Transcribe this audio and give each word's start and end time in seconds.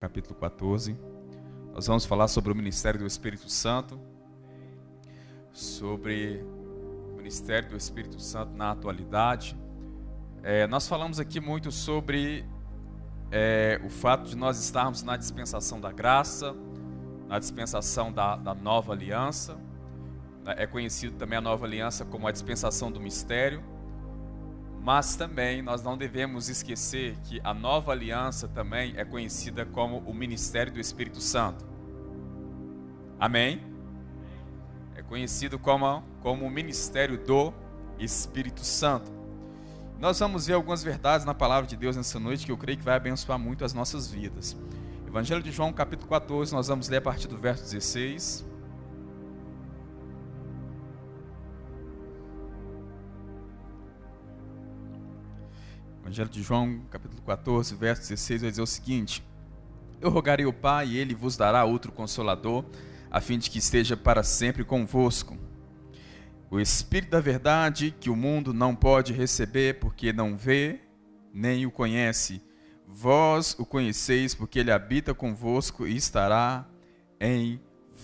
capítulo 0.00 0.36
14. 0.38 0.96
Nós 1.74 1.88
vamos 1.88 2.06
falar 2.06 2.28
sobre 2.28 2.52
o 2.52 2.54
ministério 2.54 3.00
do 3.00 3.06
Espírito 3.06 3.50
Santo, 3.50 4.00
sobre 5.52 6.40
o 7.12 7.16
ministério 7.16 7.70
do 7.70 7.76
Espírito 7.76 8.20
Santo 8.22 8.52
na 8.52 8.70
atualidade. 8.70 9.58
É, 10.44 10.68
nós 10.68 10.86
falamos 10.86 11.18
aqui 11.18 11.40
muito 11.40 11.72
sobre 11.72 12.44
é, 13.32 13.80
o 13.84 13.90
fato 13.90 14.28
de 14.28 14.36
nós 14.36 14.60
estarmos 14.60 15.02
na 15.02 15.16
dispensação 15.16 15.80
da 15.80 15.90
graça, 15.90 16.54
na 17.26 17.40
dispensação 17.40 18.12
da, 18.12 18.36
da 18.36 18.54
nova 18.54 18.92
aliança. 18.92 19.58
É 20.46 20.64
conhecido 20.64 21.16
também 21.16 21.38
a 21.38 21.42
nova 21.42 21.66
aliança 21.66 22.04
como 22.04 22.28
a 22.28 22.30
dispensação 22.30 22.92
do 22.92 23.00
mistério. 23.00 23.64
Mas 24.88 25.16
também 25.16 25.60
nós 25.60 25.82
não 25.82 25.98
devemos 25.98 26.48
esquecer 26.48 27.14
que 27.24 27.38
a 27.44 27.52
nova 27.52 27.92
aliança 27.92 28.48
também 28.48 28.94
é 28.96 29.04
conhecida 29.04 29.66
como 29.66 29.98
o 29.98 30.14
ministério 30.14 30.72
do 30.72 30.80
Espírito 30.80 31.20
Santo. 31.20 31.62
Amém? 33.20 33.60
É 34.96 35.02
conhecido 35.02 35.58
como, 35.58 36.02
como 36.22 36.46
o 36.46 36.50
ministério 36.50 37.18
do 37.18 37.52
Espírito 37.98 38.64
Santo. 38.64 39.12
Nós 39.98 40.20
vamos 40.20 40.46
ver 40.46 40.54
algumas 40.54 40.82
verdades 40.82 41.26
na 41.26 41.34
palavra 41.34 41.68
de 41.68 41.76
Deus 41.76 41.94
nessa 41.94 42.18
noite 42.18 42.46
que 42.46 42.52
eu 42.52 42.56
creio 42.56 42.78
que 42.78 42.84
vai 42.84 42.96
abençoar 42.96 43.38
muito 43.38 43.66
as 43.66 43.74
nossas 43.74 44.10
vidas. 44.10 44.56
Evangelho 45.06 45.42
de 45.42 45.52
João, 45.52 45.70
capítulo 45.70 46.08
14, 46.08 46.50
nós 46.54 46.68
vamos 46.68 46.88
ler 46.88 46.96
a 46.96 47.02
partir 47.02 47.28
do 47.28 47.36
verso 47.36 47.62
16. 47.62 48.47
Evangelho 56.08 56.30
de 56.30 56.42
João, 56.42 56.80
capítulo 56.90 57.20
14, 57.20 57.74
verso 57.74 58.00
16, 58.00 58.40
vai 58.40 58.50
dizer 58.50 58.62
o 58.62 58.66
seguinte: 58.66 59.22
Eu 60.00 60.08
rogarei 60.08 60.46
ao 60.46 60.52
Pai, 60.54 60.88
e 60.88 60.96
ele 60.96 61.14
vos 61.14 61.36
dará 61.36 61.66
outro 61.66 61.92
consolador, 61.92 62.64
a 63.10 63.20
fim 63.20 63.38
de 63.38 63.50
que 63.50 63.58
esteja 63.58 63.94
para 63.94 64.22
sempre 64.22 64.64
convosco. 64.64 65.36
O 66.50 66.58
Espírito 66.58 67.10
da 67.10 67.20
Verdade, 67.20 67.94
que 68.00 68.08
o 68.08 68.16
mundo 68.16 68.54
não 68.54 68.74
pode 68.74 69.12
receber, 69.12 69.80
porque 69.80 70.10
não 70.10 70.34
vê, 70.34 70.80
nem 71.30 71.66
o 71.66 71.70
conhece. 71.70 72.42
Vós 72.86 73.54
o 73.58 73.66
conheceis, 73.66 74.34
porque 74.34 74.60
ele 74.60 74.72
habita 74.72 75.12
convosco 75.12 75.86
e 75.86 75.94
estará 75.94 76.66
em 77.20 77.60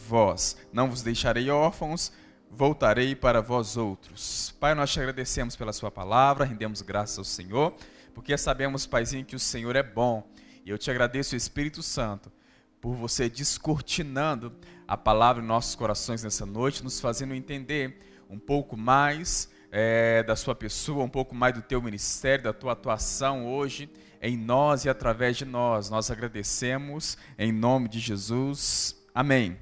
vós. 0.06 0.58
Não 0.70 0.90
vos 0.90 1.00
deixarei 1.00 1.48
órfãos, 1.48 2.12
voltarei 2.50 3.16
para 3.16 3.40
vós 3.40 3.78
outros. 3.78 4.54
Pai, 4.60 4.74
nós 4.74 4.92
te 4.92 5.00
agradecemos 5.00 5.56
pela 5.56 5.72
sua 5.72 5.90
palavra, 5.90 6.44
rendemos 6.44 6.82
graças 6.82 7.16
ao 7.16 7.24
Senhor 7.24 7.74
porque 8.14 8.38
sabemos, 8.38 8.86
Paizinho, 8.86 9.24
que 9.24 9.36
o 9.36 9.40
Senhor 9.40 9.74
é 9.74 9.82
bom. 9.82 10.26
E 10.64 10.70
eu 10.70 10.78
te 10.78 10.90
agradeço, 10.90 11.34
Espírito 11.34 11.82
Santo, 11.82 12.32
por 12.80 12.94
você 12.94 13.28
descortinando 13.28 14.54
a 14.86 14.96
palavra 14.96 15.42
em 15.42 15.46
nossos 15.46 15.74
corações 15.74 16.22
nessa 16.22 16.46
noite, 16.46 16.84
nos 16.84 17.00
fazendo 17.00 17.34
entender 17.34 17.98
um 18.30 18.38
pouco 18.38 18.76
mais 18.76 19.50
é, 19.70 20.22
da 20.22 20.36
sua 20.36 20.54
pessoa, 20.54 21.04
um 21.04 21.08
pouco 21.08 21.34
mais 21.34 21.54
do 21.54 21.60
teu 21.60 21.82
ministério, 21.82 22.44
da 22.44 22.52
tua 22.52 22.72
atuação 22.72 23.46
hoje 23.46 23.90
em 24.22 24.36
nós 24.36 24.84
e 24.84 24.88
através 24.88 25.36
de 25.36 25.44
nós. 25.44 25.90
Nós 25.90 26.10
agradecemos 26.10 27.18
em 27.36 27.52
nome 27.52 27.88
de 27.88 27.98
Jesus. 27.98 28.96
Amém. 29.14 29.58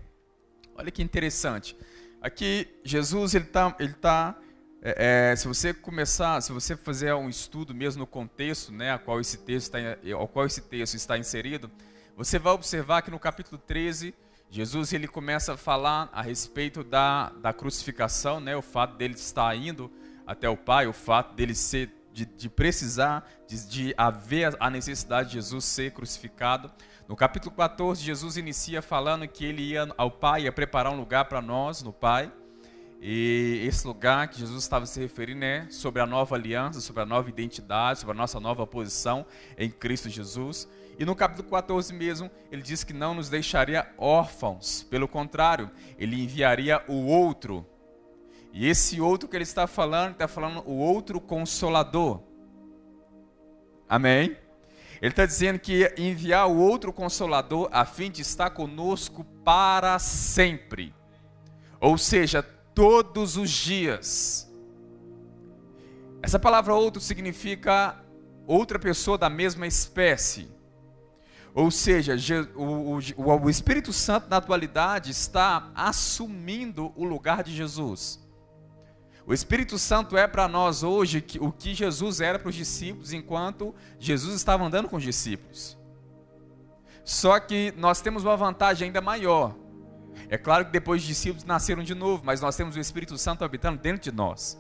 Olha 0.75 0.91
que 0.91 1.03
interessante. 1.03 1.77
Aqui, 2.21 2.69
Jesus 2.85 3.35
ele 3.35 3.47
está 3.47 3.75
ele 3.81 3.95
tá 3.95 4.39
é, 4.85 5.31
é, 5.31 5.37
se 5.37 5.47
você 5.47 5.73
começar, 5.73 6.41
se 6.41 6.51
você 6.51 6.77
fazer 6.77 7.15
um 7.15 7.29
estudo 7.29 7.73
mesmo 7.73 8.01
no 8.01 8.07
contexto, 8.07 8.73
né, 8.73 8.93
a 8.93 8.99
qual 8.99 9.21
esse 9.21 9.39
texto 9.39 9.77
está, 9.77 9.79
ao 10.17 10.27
qual 10.27 10.45
esse 10.45 10.61
texto 10.61 10.95
está 10.95 11.17
inserido, 11.17 11.71
você 12.17 12.37
vai 12.37 12.53
observar 12.53 13.01
que 13.03 13.11
no 13.11 13.19
capítulo 13.19 13.63
13, 13.65 14.13
Jesus 14.51 14.93
ele 14.93 15.07
começa 15.07 15.55
a 15.55 15.57
falar 15.57 16.11
a 16.13 16.21
respeito 16.21 16.83
da, 16.83 17.31
da 17.41 17.53
crucificação, 17.53 18.41
né, 18.41 18.57
o 18.57 18.63
fato 18.63 18.97
dele 18.97 19.15
estar 19.15 19.57
indo 19.57 19.89
até 20.27 20.49
o 20.49 20.57
Pai, 20.57 20.89
o 20.89 20.93
fato 20.93 21.33
dele 21.37 21.55
ser 21.55 21.89
de, 22.13 22.27
de 22.27 22.49
precisar, 22.49 23.31
de, 23.47 23.65
de 23.69 23.95
haver 23.97 24.57
a 24.59 24.69
necessidade 24.69 25.29
de 25.29 25.35
Jesus 25.35 25.65
ser 25.65 25.93
crucificado. 25.93 26.71
No 27.07 27.15
capítulo 27.15 27.55
14, 27.55 28.03
Jesus 28.03 28.37
inicia 28.37 28.83
falando 28.83 29.29
que 29.29 29.45
ele 29.45 29.63
ia 29.63 29.87
ao 29.97 30.11
Pai, 30.11 30.43
ia 30.43 30.53
preparar 30.53 30.93
um 30.93 30.97
lugar 30.97 31.27
para 31.27 31.41
nós 31.41 31.83
no 31.83 31.93
Pai. 31.93 32.33
E 33.05 33.65
esse 33.67 33.85
lugar 33.85 34.29
que 34.29 34.39
Jesus 34.39 34.63
estava 34.63 34.87
se 34.87 35.01
referindo 35.01 35.45
é 35.45 35.67
sobre 35.71 36.01
a 36.01 36.07
nova 36.07 36.37
aliança, 36.37 36.81
sobre 36.81 37.03
a 37.03 37.07
nova 37.07 37.29
identidade, 37.29 37.99
sobre 37.99 38.15
a 38.15 38.17
nossa 38.17 38.39
nova 38.39 38.65
posição 38.65 39.27
em 39.59 39.69
Cristo 39.69 40.09
Jesus. 40.09 40.69
E 40.97 41.05
no 41.05 41.17
capítulo 41.17 41.49
14 41.51 41.93
mesmo, 41.93 42.31
ele 42.49 42.63
diz 42.63 42.85
que 42.85 42.93
não 42.93 43.13
nos 43.13 43.29
deixaria 43.29 43.93
órfãos, 43.99 44.85
pelo 44.85 45.09
contrário, 45.09 45.69
ele 45.99 46.23
enviaria 46.23 46.81
o 46.87 47.07
outro. 47.07 47.67
E 48.53 48.69
esse 48.69 49.01
outro 49.01 49.29
que 49.29 49.35
ele 49.37 49.43
está 49.43 49.67
falando, 49.67 50.13
está 50.13 50.29
falando 50.29 50.63
o 50.65 50.77
outro 50.77 51.21
consolador. 51.21 52.23
Amém? 53.89 54.37
Ele 55.01 55.11
está 55.11 55.27
dizendo 55.27 55.59
que 55.59 55.79
ia 55.79 55.93
enviar 55.99 56.49
o 56.49 56.57
outro 56.57 56.93
consolador 56.93 57.69
a 57.73 57.85
fim 57.85 58.13
de 58.13 58.23
estar 58.23 58.51
conosco 58.51 59.25
para 59.45 59.99
sempre. 59.99 60.95
Ou 61.81 61.99
seja, 61.99 62.49
todos 62.75 63.37
os 63.37 63.51
dias. 63.51 64.51
Essa 66.23 66.39
palavra 66.39 66.75
outro 66.75 67.01
significa 67.01 67.97
outra 68.47 68.79
pessoa 68.79 69.19
da 69.19 69.29
mesma 69.29 69.67
espécie. 69.67 70.49
Ou 71.55 71.71
seja, 71.71 72.15
o, 72.57 73.51
Espírito 73.51 73.93
Santo 73.93 74.29
na 74.29 74.39
atualidade 74.39 75.11
está 75.11 75.71
assumindo 75.75 76.93
o 76.97 77.05
lugar 77.05 77.43
de 77.43 77.55
Jesus. 77.55 78.21
O 79.27 79.35
Espírito 79.35 79.79
Santo 79.79 80.17
é 80.17 80.27
para 80.27 80.49
nós 80.49 80.83
hoje 80.83 81.25
o 81.41 81.53
que 81.53 81.75
Jesus 81.75 82.21
era 82.21 82.39
para 82.39 82.49
os 82.49 82.55
discípulos 82.55 83.13
enquanto 83.13 83.75
Jesus 83.99 84.35
estava 84.35 84.65
andando 84.65 84.89
com 84.89 84.97
os 84.97 85.03
discípulos. 85.03 85.77
Só 87.05 87.39
que 87.39 87.73
nós 87.77 88.01
temos 88.01 88.25
uma 88.25 88.37
vantagem 88.37 88.87
ainda 88.87 89.01
maior. 89.01 89.55
É 90.33 90.39
claro 90.39 90.65
que 90.65 90.71
depois 90.71 91.03
os 91.03 91.07
discípulos 91.07 91.45
nasceram 91.45 91.83
de 91.83 91.95
novo, 91.95 92.23
mas 92.25 92.41
nós 92.41 92.57
temos 92.57 92.75
o 92.75 92.81
Espírito 92.81 93.19
Santo 93.19 93.45
habitando 93.45 93.79
dentro 93.79 94.01
de 94.01 94.11
nós. 94.11 94.59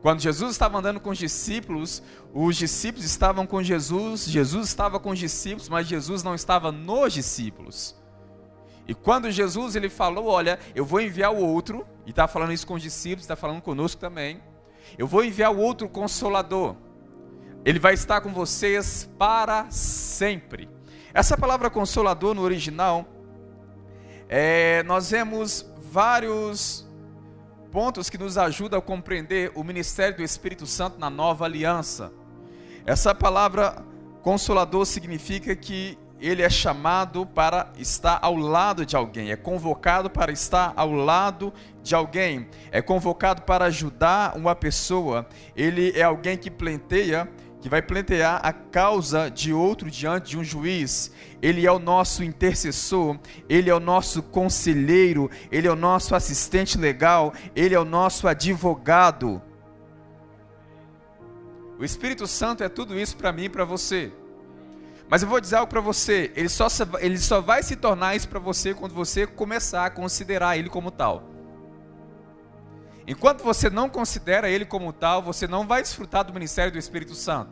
Quando 0.00 0.18
Jesus 0.18 0.50
estava 0.50 0.78
andando 0.78 0.98
com 0.98 1.10
os 1.10 1.18
discípulos, 1.18 2.02
os 2.34 2.56
discípulos 2.56 3.06
estavam 3.06 3.46
com 3.46 3.62
Jesus, 3.62 4.24
Jesus 4.24 4.66
estava 4.66 4.98
com 4.98 5.10
os 5.10 5.18
discípulos, 5.20 5.68
mas 5.68 5.86
Jesus 5.86 6.24
não 6.24 6.34
estava 6.34 6.72
nos 6.72 7.12
discípulos. 7.12 7.94
E 8.88 8.94
quando 8.94 9.30
Jesus 9.30 9.76
ele 9.76 9.88
falou, 9.88 10.26
olha, 10.26 10.58
eu 10.74 10.84
vou 10.84 11.00
enviar 11.00 11.32
o 11.32 11.38
outro, 11.38 11.86
e 12.04 12.10
está 12.10 12.26
falando 12.26 12.52
isso 12.52 12.66
com 12.66 12.74
os 12.74 12.82
discípulos, 12.82 13.22
está 13.22 13.36
falando 13.36 13.62
conosco 13.62 14.00
também. 14.00 14.42
Eu 14.98 15.06
vou 15.06 15.22
enviar 15.22 15.54
o 15.54 15.58
outro 15.58 15.88
consolador. 15.88 16.74
Ele 17.64 17.78
vai 17.78 17.94
estar 17.94 18.20
com 18.20 18.32
vocês 18.32 19.08
para 19.16 19.70
sempre. 19.70 20.68
Essa 21.14 21.38
palavra 21.38 21.70
consolador 21.70 22.34
no 22.34 22.42
original 22.42 23.21
é, 24.34 24.82
nós 24.84 25.10
vemos 25.10 25.62
vários 25.90 26.88
pontos 27.70 28.08
que 28.08 28.16
nos 28.16 28.38
ajudam 28.38 28.78
a 28.78 28.82
compreender 28.82 29.52
o 29.54 29.62
ministério 29.62 30.16
do 30.16 30.22
Espírito 30.22 30.66
Santo 30.66 30.98
na 30.98 31.10
nova 31.10 31.44
aliança. 31.44 32.10
Essa 32.86 33.14
palavra 33.14 33.84
consolador 34.22 34.86
significa 34.86 35.54
que 35.54 35.98
ele 36.18 36.40
é 36.40 36.48
chamado 36.48 37.26
para 37.26 37.74
estar 37.76 38.20
ao 38.22 38.34
lado 38.34 38.86
de 38.86 38.96
alguém, 38.96 39.30
é 39.30 39.36
convocado 39.36 40.08
para 40.08 40.32
estar 40.32 40.72
ao 40.76 40.92
lado 40.92 41.52
de 41.82 41.94
alguém, 41.94 42.48
é 42.70 42.80
convocado 42.80 43.42
para 43.42 43.66
ajudar 43.66 44.34
uma 44.34 44.54
pessoa. 44.54 45.28
Ele 45.54 45.92
é 45.94 46.04
alguém 46.04 46.38
que 46.38 46.50
planteia 46.50 47.28
que 47.62 47.68
vai 47.68 47.80
plantear 47.80 48.40
a 48.42 48.52
causa 48.52 49.30
de 49.30 49.52
outro 49.52 49.88
diante 49.88 50.30
de 50.30 50.38
um 50.38 50.42
juiz. 50.42 51.12
Ele 51.40 51.64
é 51.64 51.70
o 51.70 51.78
nosso 51.78 52.24
intercessor, 52.24 53.16
ele 53.48 53.70
é 53.70 53.74
o 53.74 53.78
nosso 53.78 54.20
conselheiro, 54.20 55.30
ele 55.50 55.68
é 55.68 55.70
o 55.70 55.76
nosso 55.76 56.16
assistente 56.16 56.76
legal, 56.76 57.32
ele 57.54 57.72
é 57.72 57.78
o 57.78 57.84
nosso 57.84 58.26
advogado. 58.26 59.40
O 61.78 61.84
Espírito 61.84 62.26
Santo 62.26 62.64
é 62.64 62.68
tudo 62.68 62.98
isso 62.98 63.16
para 63.16 63.32
mim 63.32 63.44
e 63.44 63.48
para 63.48 63.64
você. 63.64 64.12
Mas 65.08 65.22
eu 65.22 65.28
vou 65.28 65.40
dizer 65.40 65.56
algo 65.56 65.70
para 65.70 65.80
você, 65.80 66.32
ele 66.34 66.48
só, 66.48 66.66
ele 67.00 67.18
só 67.18 67.40
vai 67.40 67.62
se 67.62 67.76
tornar 67.76 68.16
isso 68.16 68.28
para 68.28 68.40
você 68.40 68.74
quando 68.74 68.92
você 68.92 69.24
começar 69.24 69.86
a 69.86 69.90
considerar 69.90 70.56
ele 70.56 70.68
como 70.68 70.90
tal. 70.90 71.31
Enquanto 73.06 73.42
você 73.42 73.68
não 73.68 73.88
considera 73.88 74.48
ele 74.48 74.64
como 74.64 74.92
tal, 74.92 75.22
você 75.22 75.46
não 75.46 75.66
vai 75.66 75.82
desfrutar 75.82 76.24
do 76.24 76.32
ministério 76.32 76.72
do 76.72 76.78
Espírito 76.78 77.14
Santo. 77.14 77.50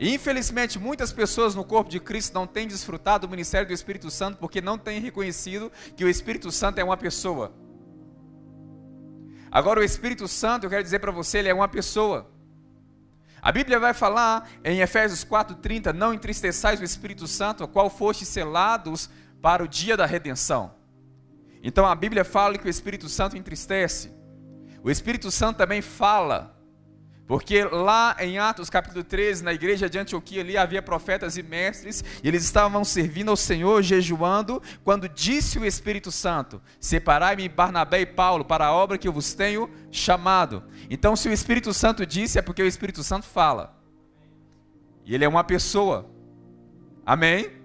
E 0.00 0.12
infelizmente 0.14 0.78
muitas 0.78 1.12
pessoas 1.12 1.54
no 1.54 1.64
corpo 1.64 1.90
de 1.90 2.00
Cristo 2.00 2.34
não 2.34 2.46
têm 2.46 2.66
desfrutado 2.66 3.26
do 3.26 3.30
ministério 3.30 3.66
do 3.66 3.72
Espírito 3.72 4.10
Santo 4.10 4.38
porque 4.38 4.60
não 4.60 4.78
têm 4.78 5.00
reconhecido 5.00 5.72
que 5.96 6.04
o 6.04 6.08
Espírito 6.08 6.50
Santo 6.50 6.78
é 6.78 6.84
uma 6.84 6.96
pessoa. 6.96 7.52
Agora 9.50 9.80
o 9.80 9.84
Espírito 9.84 10.28
Santo, 10.28 10.64
eu 10.64 10.70
quero 10.70 10.82
dizer 10.82 10.98
para 10.98 11.10
você, 11.10 11.38
ele 11.38 11.48
é 11.48 11.54
uma 11.54 11.68
pessoa. 11.68 12.30
A 13.40 13.50
Bíblia 13.52 13.78
vai 13.78 13.94
falar 13.94 14.48
em 14.64 14.80
Efésios 14.80 15.24
4:30, 15.24 15.92
não 15.92 16.12
entristeçais 16.12 16.80
o 16.80 16.84
Espírito 16.84 17.26
Santo, 17.26 17.64
a 17.64 17.68
qual 17.68 17.88
foste 17.88 18.24
selados 18.24 19.08
para 19.40 19.62
o 19.62 19.68
dia 19.68 19.96
da 19.96 20.04
redenção. 20.04 20.74
Então 21.62 21.86
a 21.86 21.94
Bíblia 21.94 22.24
fala 22.24 22.58
que 22.58 22.66
o 22.66 22.70
Espírito 22.70 23.08
Santo 23.08 23.36
entristece. 23.36 24.17
O 24.88 24.90
Espírito 24.90 25.30
Santo 25.30 25.58
também 25.58 25.82
fala 25.82 26.56
porque 27.26 27.62
lá 27.62 28.16
em 28.20 28.38
Atos 28.38 28.70
capítulo 28.70 29.04
13, 29.04 29.44
na 29.44 29.52
igreja 29.52 29.86
de 29.86 29.98
Antioquia, 29.98 30.40
ali 30.40 30.56
havia 30.56 30.80
profetas 30.80 31.36
e 31.36 31.42
mestres, 31.42 32.02
e 32.24 32.26
eles 32.26 32.42
estavam 32.42 32.82
servindo 32.86 33.28
ao 33.28 33.36
Senhor, 33.36 33.82
jejuando, 33.82 34.62
quando 34.82 35.06
disse 35.06 35.58
o 35.58 35.66
Espírito 35.66 36.10
Santo: 36.10 36.58
Separai-me 36.80 37.46
Barnabé 37.50 38.00
e 38.00 38.06
Paulo 38.06 38.46
para 38.46 38.68
a 38.68 38.72
obra 38.72 38.96
que 38.96 39.06
eu 39.06 39.12
vos 39.12 39.34
tenho 39.34 39.68
chamado. 39.90 40.64
Então, 40.88 41.14
se 41.14 41.28
o 41.28 41.32
Espírito 41.34 41.74
Santo 41.74 42.06
disse, 42.06 42.38
é 42.38 42.42
porque 42.42 42.62
o 42.62 42.66
Espírito 42.66 43.04
Santo 43.04 43.26
fala. 43.26 43.78
E 45.04 45.14
ele 45.14 45.22
é 45.26 45.28
uma 45.28 45.44
pessoa. 45.44 46.10
Amém? 47.04 47.57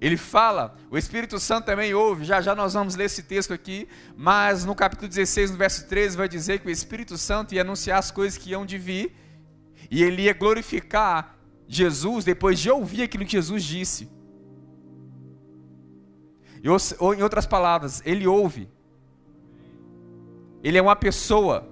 Ele 0.00 0.16
fala, 0.16 0.76
o 0.90 0.96
Espírito 0.96 1.40
Santo 1.40 1.66
também 1.66 1.92
ouve, 1.92 2.24
já 2.24 2.40
já 2.40 2.54
nós 2.54 2.74
vamos 2.74 2.94
ler 2.94 3.04
esse 3.04 3.22
texto 3.22 3.52
aqui, 3.52 3.88
mas 4.16 4.64
no 4.64 4.74
capítulo 4.74 5.08
16, 5.08 5.50
no 5.50 5.56
verso 5.56 5.88
13, 5.88 6.16
vai 6.16 6.28
dizer 6.28 6.60
que 6.60 6.68
o 6.68 6.70
Espírito 6.70 7.18
Santo 7.18 7.54
ia 7.54 7.62
anunciar 7.62 7.98
as 7.98 8.10
coisas 8.10 8.38
que 8.38 8.50
iam 8.50 8.64
de 8.64 8.78
vir, 8.78 9.12
e 9.90 10.02
ele 10.02 10.22
ia 10.22 10.32
glorificar 10.32 11.36
Jesus 11.66 12.24
depois 12.24 12.58
de 12.60 12.70
ouvir 12.70 13.02
aquilo 13.02 13.24
que 13.24 13.32
Jesus 13.32 13.64
disse. 13.64 14.08
Ou, 16.98 17.14
em 17.14 17.22
outras 17.22 17.46
palavras, 17.46 18.02
ele 18.04 18.26
ouve. 18.26 18.68
Ele 20.62 20.78
é 20.78 20.82
uma 20.82 20.96
pessoa. 20.96 21.68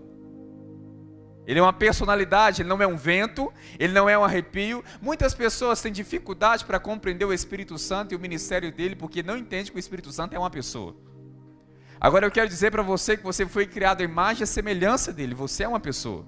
Ele 1.46 1.60
é 1.60 1.62
uma 1.62 1.72
personalidade, 1.72 2.62
ele 2.62 2.68
não 2.68 2.82
é 2.82 2.86
um 2.86 2.96
vento, 2.96 3.52
ele 3.78 3.92
não 3.92 4.08
é 4.08 4.18
um 4.18 4.24
arrepio. 4.24 4.84
Muitas 5.00 5.32
pessoas 5.32 5.80
têm 5.80 5.92
dificuldade 5.92 6.64
para 6.64 6.80
compreender 6.80 7.24
o 7.24 7.32
Espírito 7.32 7.78
Santo 7.78 8.12
e 8.12 8.16
o 8.16 8.20
ministério 8.20 8.72
dele 8.72 8.96
porque 8.96 9.22
não 9.22 9.36
entendem 9.36 9.70
que 9.70 9.78
o 9.78 9.78
Espírito 9.78 10.10
Santo 10.10 10.34
é 10.34 10.38
uma 10.38 10.50
pessoa. 10.50 10.96
Agora 12.00 12.26
eu 12.26 12.30
quero 12.32 12.48
dizer 12.48 12.72
para 12.72 12.82
você 12.82 13.16
que 13.16 13.22
você 13.22 13.46
foi 13.46 13.64
criado 13.66 14.00
à 14.00 14.04
imagem 14.04 14.42
e 14.42 14.46
semelhança 14.46 15.12
dele, 15.12 15.34
você 15.34 15.62
é 15.62 15.68
uma 15.68 15.80
pessoa. 15.80 16.26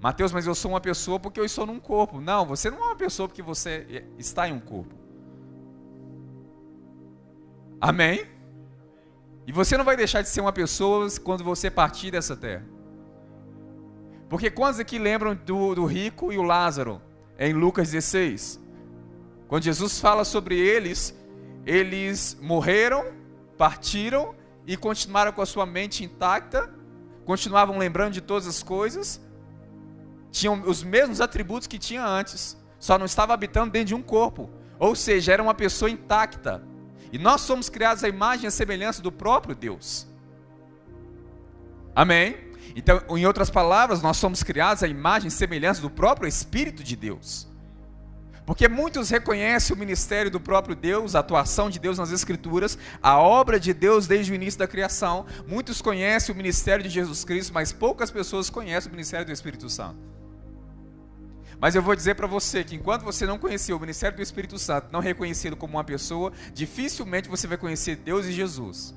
Mateus, 0.00 0.32
mas 0.32 0.46
eu 0.46 0.54
sou 0.54 0.72
uma 0.72 0.80
pessoa 0.80 1.20
porque 1.20 1.38
eu 1.38 1.44
estou 1.44 1.66
num 1.66 1.78
corpo. 1.78 2.20
Não, 2.20 2.46
você 2.46 2.70
não 2.70 2.78
é 2.78 2.86
uma 2.88 2.96
pessoa 2.96 3.28
porque 3.28 3.42
você 3.42 4.04
está 4.18 4.48
em 4.48 4.52
um 4.52 4.60
corpo. 4.60 4.94
Amém? 7.80 8.26
E 9.46 9.52
você 9.52 9.76
não 9.76 9.84
vai 9.84 9.96
deixar 9.96 10.22
de 10.22 10.28
ser 10.30 10.40
uma 10.40 10.52
pessoa 10.52 11.08
quando 11.22 11.44
você 11.44 11.70
partir 11.70 12.10
dessa 12.10 12.34
terra. 12.34 12.73
Porque 14.34 14.50
quantos 14.50 14.80
aqui 14.80 14.98
lembram 14.98 15.32
do, 15.32 15.76
do 15.76 15.84
rico 15.84 16.32
e 16.32 16.36
o 16.36 16.42
Lázaro, 16.42 17.00
em 17.38 17.52
Lucas 17.52 17.92
16? 17.92 18.60
Quando 19.46 19.62
Jesus 19.62 20.00
fala 20.00 20.24
sobre 20.24 20.58
eles, 20.58 21.16
eles 21.64 22.36
morreram, 22.42 23.12
partiram 23.56 24.34
e 24.66 24.76
continuaram 24.76 25.30
com 25.30 25.40
a 25.40 25.46
sua 25.46 25.64
mente 25.64 26.02
intacta, 26.02 26.68
continuavam 27.24 27.78
lembrando 27.78 28.14
de 28.14 28.20
todas 28.20 28.48
as 28.48 28.60
coisas, 28.60 29.20
tinham 30.32 30.60
os 30.66 30.82
mesmos 30.82 31.20
atributos 31.20 31.68
que 31.68 31.78
tinha 31.78 32.04
antes, 32.04 32.60
só 32.80 32.98
não 32.98 33.06
estava 33.06 33.34
habitando 33.34 33.70
dentro 33.70 33.86
de 33.86 33.94
um 33.94 34.02
corpo, 34.02 34.50
ou 34.80 34.96
seja, 34.96 35.32
era 35.32 35.44
uma 35.44 35.54
pessoa 35.54 35.88
intacta. 35.88 36.60
E 37.12 37.18
nós 37.18 37.42
somos 37.42 37.68
criados 37.68 38.02
à 38.02 38.08
imagem 38.08 38.48
e 38.48 38.50
semelhança 38.50 39.00
do 39.00 39.12
próprio 39.12 39.54
Deus. 39.54 40.08
Amém? 41.94 42.43
Então, 42.76 43.02
em 43.10 43.26
outras 43.26 43.50
palavras, 43.50 44.02
nós 44.02 44.16
somos 44.16 44.42
criados 44.42 44.82
à 44.82 44.88
imagem 44.88 45.28
e 45.28 45.30
semelhança 45.30 45.80
do 45.80 45.90
próprio 45.90 46.28
Espírito 46.28 46.82
de 46.82 46.96
Deus. 46.96 47.48
Porque 48.46 48.68
muitos 48.68 49.08
reconhecem 49.08 49.74
o 49.74 49.78
ministério 49.78 50.30
do 50.30 50.38
próprio 50.38 50.76
Deus, 50.76 51.14
a 51.14 51.20
atuação 51.20 51.70
de 51.70 51.78
Deus 51.78 51.96
nas 51.96 52.12
Escrituras, 52.12 52.76
a 53.02 53.18
obra 53.18 53.58
de 53.58 53.72
Deus 53.72 54.06
desde 54.06 54.32
o 54.32 54.34
início 54.34 54.58
da 54.58 54.66
criação. 54.66 55.24
Muitos 55.46 55.80
conhecem 55.80 56.34
o 56.34 56.36
ministério 56.36 56.82
de 56.82 56.90
Jesus 56.90 57.24
Cristo, 57.24 57.54
mas 57.54 57.72
poucas 57.72 58.10
pessoas 58.10 58.50
conhecem 58.50 58.90
o 58.90 58.92
ministério 58.92 59.24
do 59.24 59.32
Espírito 59.32 59.70
Santo. 59.70 59.96
Mas 61.58 61.74
eu 61.74 61.82
vou 61.82 61.96
dizer 61.96 62.14
para 62.16 62.26
você 62.26 62.62
que 62.62 62.74
enquanto 62.74 63.02
você 63.02 63.24
não 63.24 63.38
conhecer 63.38 63.72
o 63.72 63.80
ministério 63.80 64.16
do 64.16 64.22
Espírito 64.22 64.58
Santo, 64.58 64.88
não 64.92 65.00
reconhecê-lo 65.00 65.56
como 65.56 65.78
uma 65.78 65.84
pessoa, 65.84 66.30
dificilmente 66.52 67.28
você 67.28 67.46
vai 67.46 67.56
conhecer 67.56 67.96
Deus 67.96 68.26
e 68.26 68.32
Jesus. 68.32 68.94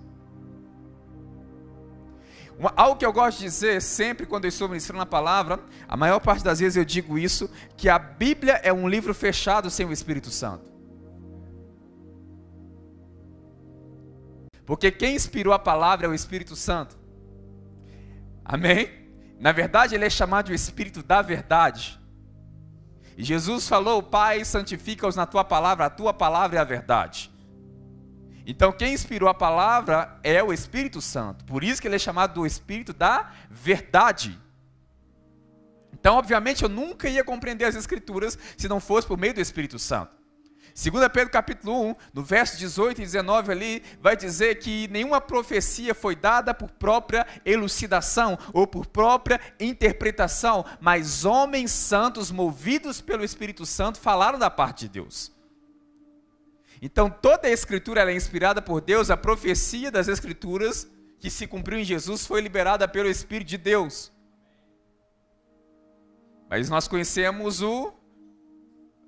Uma, 2.58 2.74
algo 2.76 2.98
que 2.98 3.06
eu 3.06 3.14
gosto 3.14 3.38
de 3.38 3.44
dizer 3.44 3.82
sempre 3.82 4.26
quando 4.26 4.46
eu 4.46 4.50
estou 4.50 4.68
ministrando 4.68 5.04
a 5.04 5.06
palavra, 5.06 5.60
a 5.88 5.96
maior 5.96 6.20
parte 6.20 6.44
das 6.44 6.60
vezes 6.60 6.76
eu 6.76 6.84
digo 6.84 7.18
isso, 7.18 7.50
que 7.76 7.88
a 7.88 8.00
Bíblia 8.00 8.54
é 8.64 8.74
um 8.74 8.88
livro 8.88 9.14
fechado 9.14 9.70
sem 9.70 9.86
o 9.86 9.94
Espírito 9.94 10.32
Santo. 10.32 10.72
Porque 14.66 14.92
quem 14.92 15.16
inspirou 15.16 15.54
a 15.54 15.60
palavra 15.60 16.08
é 16.08 16.10
o 16.10 16.14
Espírito 16.14 16.56
Santo. 16.56 16.98
Amém? 18.44 18.90
Na 19.40 19.52
verdade, 19.52 19.94
ele 19.94 20.04
é 20.04 20.10
chamado 20.10 20.48
de 20.48 20.54
Espírito 20.54 21.04
da 21.04 21.22
verdade. 21.22 22.00
E 23.16 23.24
Jesus 23.24 23.68
falou: 23.68 24.04
Pai, 24.04 24.44
santifica-os 24.44 25.16
na 25.16 25.26
tua 25.26 25.44
palavra, 25.44 25.86
a 25.86 25.90
tua 25.90 26.14
palavra 26.14 26.58
é 26.58 26.62
a 26.62 26.66
verdade. 26.66 27.32
Então, 28.50 28.72
quem 28.72 28.94
inspirou 28.94 29.28
a 29.28 29.34
palavra 29.34 30.18
é 30.24 30.42
o 30.42 30.54
Espírito 30.54 31.02
Santo. 31.02 31.44
Por 31.44 31.66
isso 31.66 31.82
que 31.82 31.88
ele 31.90 31.98
é 31.98 32.00
chamado 32.00 32.34
do 32.36 32.48
Espírito 32.48 32.94
da 32.94 33.30
verdade. 33.52 34.40
Então, 35.92 36.16
obviamente, 36.16 36.64
eu 36.64 36.70
nunca 36.70 37.10
ia 37.10 37.26
compreender 37.26 37.66
as 37.66 37.76
Escrituras 37.76 38.40
se 38.56 38.70
não 38.70 38.80
fosse 38.80 39.06
por 39.06 39.18
meio 39.18 39.34
do 39.34 39.42
Espírito 39.42 39.78
Santo. 39.78 40.16
2 40.74 41.08
Pedro 41.10 41.30
capítulo 41.30 41.90
1, 41.90 41.96
no 42.14 42.24
verso 42.24 42.58
18 42.58 43.02
e 43.02 43.04
19 43.04 43.52
ali, 43.52 43.84
vai 44.00 44.16
dizer 44.16 44.60
que 44.60 44.88
nenhuma 44.88 45.20
profecia 45.20 45.94
foi 45.94 46.16
dada 46.16 46.54
por 46.54 46.70
própria 46.72 47.28
elucidação 47.44 48.40
ou 48.54 48.66
por 48.66 48.86
própria 48.86 49.42
interpretação, 49.60 50.64
mas 50.80 51.26
homens 51.26 51.72
santos 51.72 52.32
movidos 52.32 53.02
pelo 53.02 53.26
Espírito 53.26 53.66
Santo 53.66 54.00
falaram 54.00 54.40
da 54.40 54.50
parte 54.50 54.82
de 54.82 54.90
Deus. 54.90 55.36
Então 56.82 57.10
toda 57.10 57.48
a 57.48 57.52
escritura 57.52 58.12
é 58.12 58.16
inspirada 58.16 58.62
por 58.62 58.82
Deus, 58.82 59.10
a 59.10 59.18
profecia 59.18 59.90
das 59.90 60.08
escrituras 60.08 60.88
que 61.20 61.30
se 61.30 61.48
cumpriu 61.48 61.80
em 61.80 61.84
Jesus 61.84 62.26
foi 62.26 62.42
liberada 62.42 62.88
pelo 62.88 63.10
Espírito 63.10 63.48
de 63.50 63.58
Deus. 63.58 64.12
Mas 66.50 66.70
nós 66.70 66.88
conhecemos 66.88 67.62
o 67.62 67.94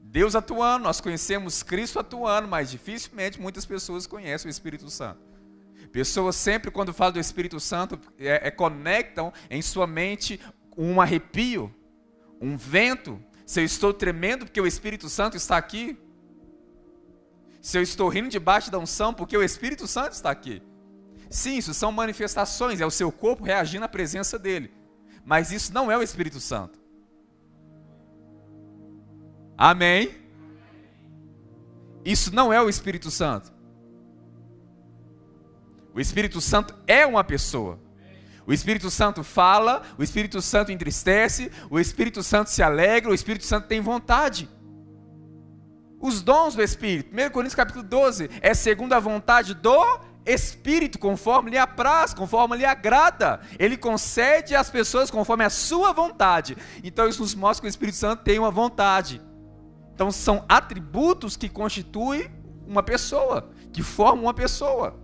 Deus 0.02 0.36
atuando, 0.36 0.84
nós 0.84 1.00
conhecemos 1.00 1.62
Cristo 1.62 2.00
atuando, 2.00 2.48
mas 2.48 2.72
dificilmente 2.72 3.40
muitas 3.40 3.66
pessoas 3.66 4.08
conhecem 4.08 4.50
o 4.50 4.52
Espírito 4.52 4.90
Santo. 4.90 5.30
Pessoas 5.92 6.36
sempre, 6.36 6.72
quando 6.72 6.94
falam 6.94 7.14
do 7.14 7.20
Espírito 7.20 7.60
Santo, 7.60 8.00
é, 8.18 8.48
é, 8.48 8.52
conectam 8.52 9.32
em 9.50 9.62
sua 9.62 9.88
mente 9.88 10.40
um 10.76 11.00
arrepio, 11.00 11.74
um 12.42 12.58
vento. 12.58 13.20
Se 13.46 13.62
eu 13.62 13.66
estou 13.66 13.94
tremendo 13.94 14.46
porque 14.46 14.62
o 14.62 14.68
Espírito 14.68 15.10
Santo 15.10 15.38
está 15.38 15.58
aqui, 15.58 15.98
se 17.62 17.78
eu 17.78 17.82
estou 17.82 18.08
rindo 18.10 18.30
debaixo 18.30 18.72
da 18.72 18.80
unção, 18.80 19.14
porque 19.14 19.38
o 19.38 19.44
Espírito 19.44 19.88
Santo 19.88 20.14
está 20.14 20.30
aqui. 20.32 20.62
Sim, 21.30 21.58
isso 21.58 21.74
são 21.74 21.92
manifestações, 21.92 22.82
é 22.82 22.86
o 22.86 22.92
seu 22.92 23.12
corpo 23.12 23.44
reagindo 23.44 23.86
à 23.86 23.88
presença 23.88 24.40
dele. 24.40 24.72
Mas 25.26 25.52
isso 25.52 25.74
não 25.74 25.92
é 25.92 25.98
o 25.98 26.02
Espírito 26.02 26.40
Santo. 26.40 26.80
Amém? 29.58 30.16
Isso 32.04 32.34
não 32.34 32.52
é 32.52 32.62
o 32.62 32.70
Espírito 32.70 33.12
Santo. 33.12 33.52
O 35.94 36.00
Espírito 36.00 36.40
Santo 36.40 36.74
é 36.88 37.06
uma 37.06 37.24
pessoa. 37.24 37.80
O 38.48 38.54
Espírito 38.54 38.90
Santo 38.90 39.24
fala, 39.24 39.84
o 39.98 40.02
Espírito 40.02 40.42
Santo 40.42 40.72
entristece, 40.72 41.52
o 41.70 41.80
Espírito 41.80 42.24
Santo 42.24 42.50
se 42.50 42.64
alegra, 42.64 43.12
o 43.12 43.14
Espírito 43.14 43.46
Santo 43.46 43.68
tem 43.68 43.82
vontade. 43.82 44.50
Os 46.00 46.22
dons 46.22 46.56
do 46.56 46.64
Espírito, 46.64 47.14
1 47.14 47.30
Coríntios 47.30 47.56
capítulo 47.56 47.84
12, 47.84 48.30
é 48.42 48.54
segundo 48.54 48.94
a 48.94 49.00
vontade 49.00 49.54
do 49.54 50.00
Espírito, 50.26 50.98
conforme 50.98 51.52
lhe 51.52 51.58
apraz, 51.58 52.14
conforme 52.14 52.56
lhe 52.56 52.66
agrada. 52.66 53.42
Ele 53.58 53.76
concede 53.76 54.56
às 54.56 54.70
pessoas 54.70 55.12
conforme 55.12 55.44
a 55.44 55.50
sua 55.50 55.92
vontade. 55.92 56.56
Então 56.84 57.08
isso 57.08 57.22
nos 57.22 57.36
mostra 57.36 57.62
que 57.62 57.68
o 57.68 57.70
Espírito 57.70 57.98
Santo 57.98 58.24
tem 58.24 58.40
uma 58.40 58.52
vontade. 58.52 59.22
Então 59.94 60.10
são 60.10 60.46
atributos 60.48 61.36
que 61.36 61.50
constituem 61.50 62.32
uma 62.66 62.82
pessoa, 62.82 63.50
que 63.74 63.84
formam 63.84 64.26
uma 64.26 64.34
pessoa. 64.34 64.98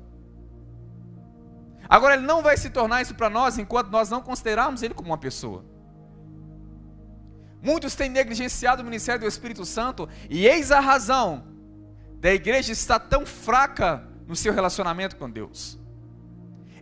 Agora 1.90 2.16
ele 2.16 2.26
não 2.26 2.42
vai 2.42 2.56
se 2.56 2.70
tornar 2.70 3.02
isso 3.02 3.16
para 3.16 3.30
nós 3.30 3.58
enquanto 3.58 3.90
nós 3.90 4.10
não 4.10 4.22
considerarmos 4.22 4.82
ele 4.82 4.94
como 4.94 5.10
uma 5.10 5.18
pessoa. 5.18 5.66
Muitos 7.66 7.96
têm 7.96 8.10
negligenciado 8.10 8.84
o 8.84 8.86
ministério 8.86 9.22
do 9.22 9.28
Espírito 9.28 9.66
Santo 9.66 10.08
e 10.30 10.46
eis 10.46 10.72
a 10.72 10.80
razão 10.80 11.48
da 12.20 12.32
igreja 12.32 12.72
estar 12.72 13.00
tão 13.00 13.26
fraca 13.26 14.08
no 14.28 14.36
seu 14.36 14.54
relacionamento 14.54 15.16
com 15.16 15.28
Deus. 15.28 15.80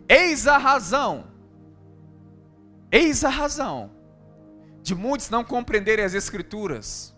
Eis 0.06 0.46
a 0.46 0.58
razão, 0.58 1.28
eis 2.92 3.24
a 3.24 3.30
razão 3.30 3.92
de 4.82 4.94
muitos 4.94 5.30
não 5.30 5.42
compreenderem 5.42 6.04
as 6.04 6.12
Escrituras, 6.12 7.14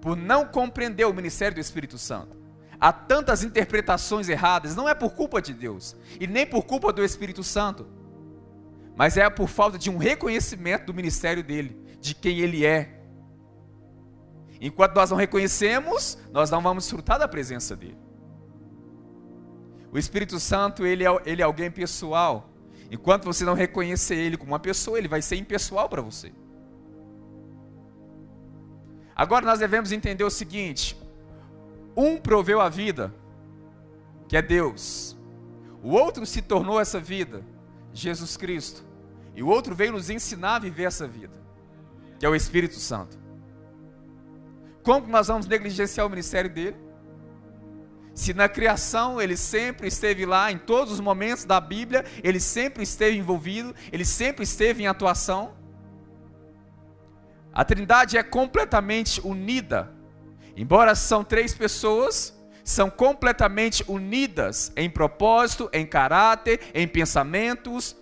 por 0.00 0.16
não 0.16 0.46
compreender 0.46 1.04
o 1.04 1.12
ministério 1.12 1.56
do 1.56 1.60
Espírito 1.60 1.98
Santo. 1.98 2.34
Há 2.80 2.90
tantas 2.90 3.44
interpretações 3.44 4.26
erradas, 4.30 4.74
não 4.74 4.88
é 4.88 4.94
por 4.94 5.10
culpa 5.10 5.42
de 5.42 5.52
Deus 5.52 5.94
e 6.18 6.26
nem 6.26 6.46
por 6.46 6.62
culpa 6.64 6.94
do 6.94 7.04
Espírito 7.04 7.44
Santo, 7.44 7.86
mas 8.96 9.18
é 9.18 9.28
por 9.28 9.48
falta 9.48 9.76
de 9.76 9.90
um 9.90 9.98
reconhecimento 9.98 10.86
do 10.86 10.94
ministério 10.94 11.44
dele, 11.44 11.77
de 12.00 12.14
quem 12.14 12.38
ele 12.38 12.64
é. 12.64 13.00
Enquanto 14.60 14.94
nós 14.94 15.10
não 15.10 15.16
reconhecemos, 15.16 16.18
nós 16.32 16.50
não 16.50 16.60
vamos 16.60 16.84
desfrutar 16.84 17.18
da 17.18 17.28
presença 17.28 17.76
dele. 17.76 17.98
O 19.92 19.98
Espírito 19.98 20.38
Santo, 20.38 20.84
ele 20.84 21.04
é, 21.04 21.22
ele 21.24 21.42
é 21.42 21.44
alguém 21.44 21.70
pessoal. 21.70 22.50
Enquanto 22.90 23.24
você 23.24 23.44
não 23.44 23.54
reconhecer 23.54 24.16
ele 24.16 24.36
como 24.36 24.52
uma 24.52 24.58
pessoa, 24.58 24.98
ele 24.98 25.08
vai 25.08 25.22
ser 25.22 25.36
impessoal 25.36 25.88
para 25.88 26.02
você. 26.02 26.32
Agora 29.14 29.44
nós 29.44 29.58
devemos 29.58 29.92
entender 29.92 30.24
o 30.24 30.30
seguinte: 30.30 30.96
um 31.96 32.16
proveu 32.16 32.60
a 32.60 32.68
vida, 32.68 33.12
que 34.28 34.36
é 34.36 34.42
Deus. 34.42 35.16
O 35.82 35.90
outro 35.90 36.24
se 36.26 36.42
tornou 36.42 36.80
essa 36.80 37.00
vida, 37.00 37.44
Jesus 37.92 38.36
Cristo. 38.36 38.84
E 39.34 39.42
o 39.42 39.48
outro 39.48 39.74
veio 39.74 39.92
nos 39.92 40.10
ensinar 40.10 40.56
a 40.56 40.58
viver 40.58 40.84
essa 40.84 41.06
vida, 41.06 41.36
que 42.18 42.26
é 42.26 42.28
o 42.28 42.34
Espírito 42.34 42.76
Santo. 42.76 43.18
Como 44.82 45.06
nós 45.06 45.28
vamos 45.28 45.46
negligenciar 45.46 46.06
o 46.06 46.10
ministério 46.10 46.50
dele? 46.50 46.76
Se 48.14 48.34
na 48.34 48.48
criação 48.48 49.20
ele 49.20 49.36
sempre 49.36 49.86
esteve 49.86 50.26
lá, 50.26 50.50
em 50.50 50.58
todos 50.58 50.92
os 50.92 51.00
momentos 51.00 51.44
da 51.44 51.60
Bíblia, 51.60 52.04
ele 52.22 52.40
sempre 52.40 52.82
esteve 52.82 53.16
envolvido, 53.16 53.74
ele 53.92 54.04
sempre 54.04 54.42
esteve 54.42 54.82
em 54.82 54.86
atuação. 54.86 55.54
A 57.52 57.64
Trindade 57.64 58.16
é 58.16 58.22
completamente 58.22 59.20
unida 59.24 59.96
Embora 60.58 60.96
são 60.96 61.22
três 61.22 61.54
pessoas, 61.54 62.36
são 62.64 62.90
completamente 62.90 63.84
unidas 63.86 64.72
em 64.76 64.90
propósito, 64.90 65.70
em 65.72 65.86
caráter, 65.86 66.60
em 66.74 66.86
pensamentos. 66.88 67.96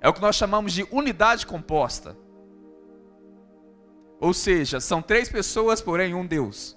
É 0.00 0.08
o 0.08 0.12
que 0.12 0.20
nós 0.20 0.34
chamamos 0.34 0.72
de 0.72 0.84
unidade 0.90 1.46
composta. 1.46 2.16
Ou 4.22 4.32
seja, 4.32 4.78
são 4.78 5.02
três 5.02 5.28
pessoas, 5.28 5.80
porém 5.80 6.14
um 6.14 6.24
Deus. 6.24 6.76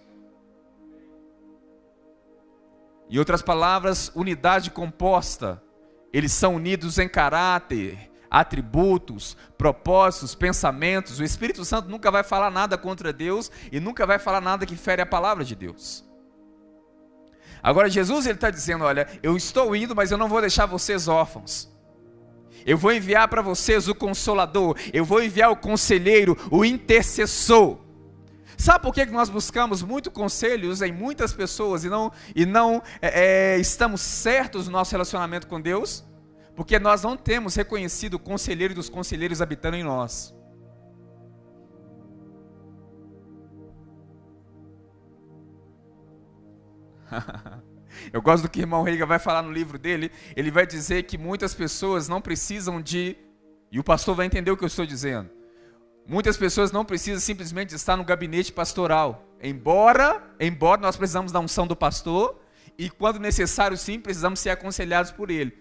Em 3.08 3.20
outras 3.20 3.44
palavras, 3.44 4.12
unidade 4.16 4.72
composta. 4.72 5.62
Eles 6.12 6.32
são 6.32 6.56
unidos 6.56 6.98
em 6.98 7.08
caráter, 7.08 8.10
atributos, 8.32 9.38
propósitos, 9.60 10.34
pensamentos. 10.34 11.20
O 11.20 11.24
Espírito 11.24 11.64
Santo 11.64 11.88
nunca 11.88 12.10
vai 12.10 12.24
falar 12.24 12.50
nada 12.50 12.80
contra 12.80 13.14
Deus 13.14 13.52
e 13.72 13.80
nunca 13.80 14.08
vai 14.08 14.18
falar 14.18 14.42
nada 14.42 14.66
que 14.66 14.76
fere 14.76 15.04
a 15.04 15.06
palavra 15.06 15.46
de 15.46 15.54
Deus. 15.54 16.04
Agora 17.62 17.92
Jesus 17.92 18.26
ele 18.26 18.34
está 18.34 18.50
dizendo, 18.50 18.86
olha, 18.86 19.08
eu 19.22 19.38
estou 19.38 19.76
indo, 19.76 19.96
mas 19.96 20.10
eu 20.10 20.18
não 20.18 20.28
vou 20.28 20.42
deixar 20.42 20.66
vocês 20.66 21.08
órfãos. 21.08 21.72
Eu 22.66 22.78
vou 22.78 22.92
enviar 22.92 23.28
para 23.28 23.42
vocês 23.42 23.88
o 23.88 23.96
consolador, 23.96 24.78
eu 24.94 25.04
vou 25.04 25.24
enviar 25.24 25.52
o 25.52 25.56
conselheiro, 25.56 26.38
o 26.52 26.64
intercessor. 26.64 27.80
Sabe 28.58 28.84
por 28.84 28.94
que 28.94 29.06
nós 29.06 29.30
buscamos 29.30 29.84
muito 29.84 30.10
conselhos 30.10 30.82
em 30.82 30.92
muitas 30.92 31.34
pessoas 31.34 31.84
e 31.84 31.90
não, 31.90 32.12
e 32.36 32.46
não 32.46 32.82
é, 33.02 33.56
é, 33.56 33.60
estamos 33.60 34.02
certos 34.02 34.68
no 34.68 34.74
nosso 34.74 34.92
relacionamento 34.92 35.48
com 35.48 35.60
Deus? 35.60 36.06
Porque 36.56 36.80
nós 36.80 37.04
não 37.04 37.18
temos 37.18 37.56
reconhecido 37.56 38.14
o 38.14 38.20
conselheiro 38.20 38.74
dos 38.74 38.90
conselheiros 38.90 39.42
habitando 39.42 39.76
em 39.76 39.84
nós. 39.84 40.34
Eu 48.16 48.22
gosto 48.22 48.44
do 48.44 48.50
que 48.50 48.60
o 48.60 48.64
irmão 48.64 48.82
Reiga 48.82 49.06
vai 49.06 49.20
falar 49.20 49.42
no 49.42 49.52
livro 49.52 49.78
dele. 49.78 50.10
Ele 50.38 50.50
vai 50.50 50.66
dizer 50.66 51.04
que 51.04 51.18
muitas 51.18 51.54
pessoas 51.54 52.08
não 52.08 52.22
precisam 52.22 52.82
de. 52.82 53.18
E 53.70 53.78
o 53.78 53.84
pastor 53.84 54.16
vai 54.16 54.26
entender 54.26 54.50
o 54.50 54.56
que 54.56 54.64
eu 54.64 54.68
estou 54.68 54.86
dizendo. 54.86 55.30
Muitas 56.08 56.38
pessoas 56.38 56.72
não 56.72 56.86
precisam 56.86 57.20
simplesmente 57.20 57.76
estar 57.76 57.98
no 57.98 58.06
gabinete 58.06 58.54
pastoral. 58.54 59.28
Embora, 59.44 60.24
embora 60.40 60.80
nós 60.80 60.96
precisamos 60.96 61.34
da 61.34 61.42
unção 61.42 61.68
do 61.68 61.76
pastor, 61.76 62.40
e 62.78 62.90
quando 62.90 63.20
necessário 63.20 63.76
sim, 63.76 64.00
precisamos 64.00 64.40
ser 64.40 64.52
aconselhados 64.52 65.12
por 65.12 65.30
ele. 65.30 65.54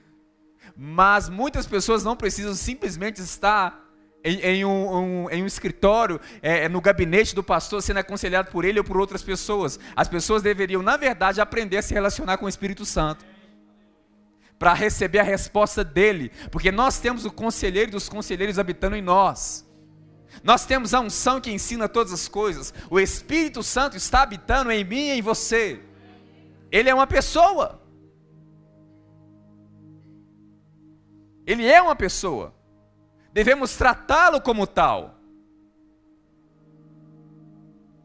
Mas 0.77 1.29
muitas 1.29 1.67
pessoas 1.67 2.05
não 2.05 2.15
precisam 2.15 2.55
simplesmente 2.55 3.21
estar 3.21 3.84
em, 4.25 4.41
em, 4.41 4.65
um, 4.65 4.97
um, 4.97 5.31
em 5.31 5.43
um, 5.43 5.47
escritório, 5.47 6.19
é, 6.41 6.65
é, 6.65 6.69
no 6.69 6.81
gabinete 6.81 7.35
do 7.35 7.45
pastor, 7.45 7.83
sendo 7.83 7.99
aconselhado 7.99 8.51
por 8.51 8.65
ele 8.65 8.79
ou 8.79 8.85
por 8.85 8.97
outras 8.97 9.23
pessoas. 9.23 9.79
As 9.95 10.09
pessoas 10.09 10.43
deveriam, 10.43 10.83
na 10.83 10.97
verdade, 10.97 11.43
aprender 11.43 11.77
a 11.77 11.83
se 11.83 11.93
relacionar 11.93 12.39
com 12.39 12.47
o 12.47 12.49
Espírito 12.49 12.87
Santo. 12.87 13.23
Para 14.59 14.73
receber 14.73 15.19
a 15.19 15.23
resposta 15.23 15.85
dele. 15.85 16.33
Porque 16.51 16.73
nós 16.73 16.99
temos 16.99 17.27
o 17.27 17.31
conselheiro 17.31 17.91
dos 17.91 18.09
conselheiros 18.09 18.59
habitando 18.59 18.97
em 18.97 19.03
nós. 19.03 19.69
Nós 20.43 20.65
temos 20.65 20.95
a 20.95 21.01
unção 21.01 21.39
que 21.39 21.51
ensina 21.51 21.87
todas 21.87 22.13
as 22.13 22.27
coisas. 22.27 22.73
O 22.89 22.99
Espírito 22.99 23.63
Santo 23.63 23.97
está 23.97 24.23
habitando 24.23 24.73
em 24.73 24.85
mim 24.85 25.09
e 25.09 25.19
em 25.19 25.23
você. 25.23 25.81
Ele 26.73 26.89
é 26.89 26.95
uma 26.95 27.07
pessoa. 27.07 27.83
Ele 31.47 31.67
é 31.67 31.83
uma 31.83 31.95
pessoa. 31.95 32.54
Devemos 33.35 33.77
tratá-lo 33.77 34.41
como 34.41 34.65
tal. 34.65 35.19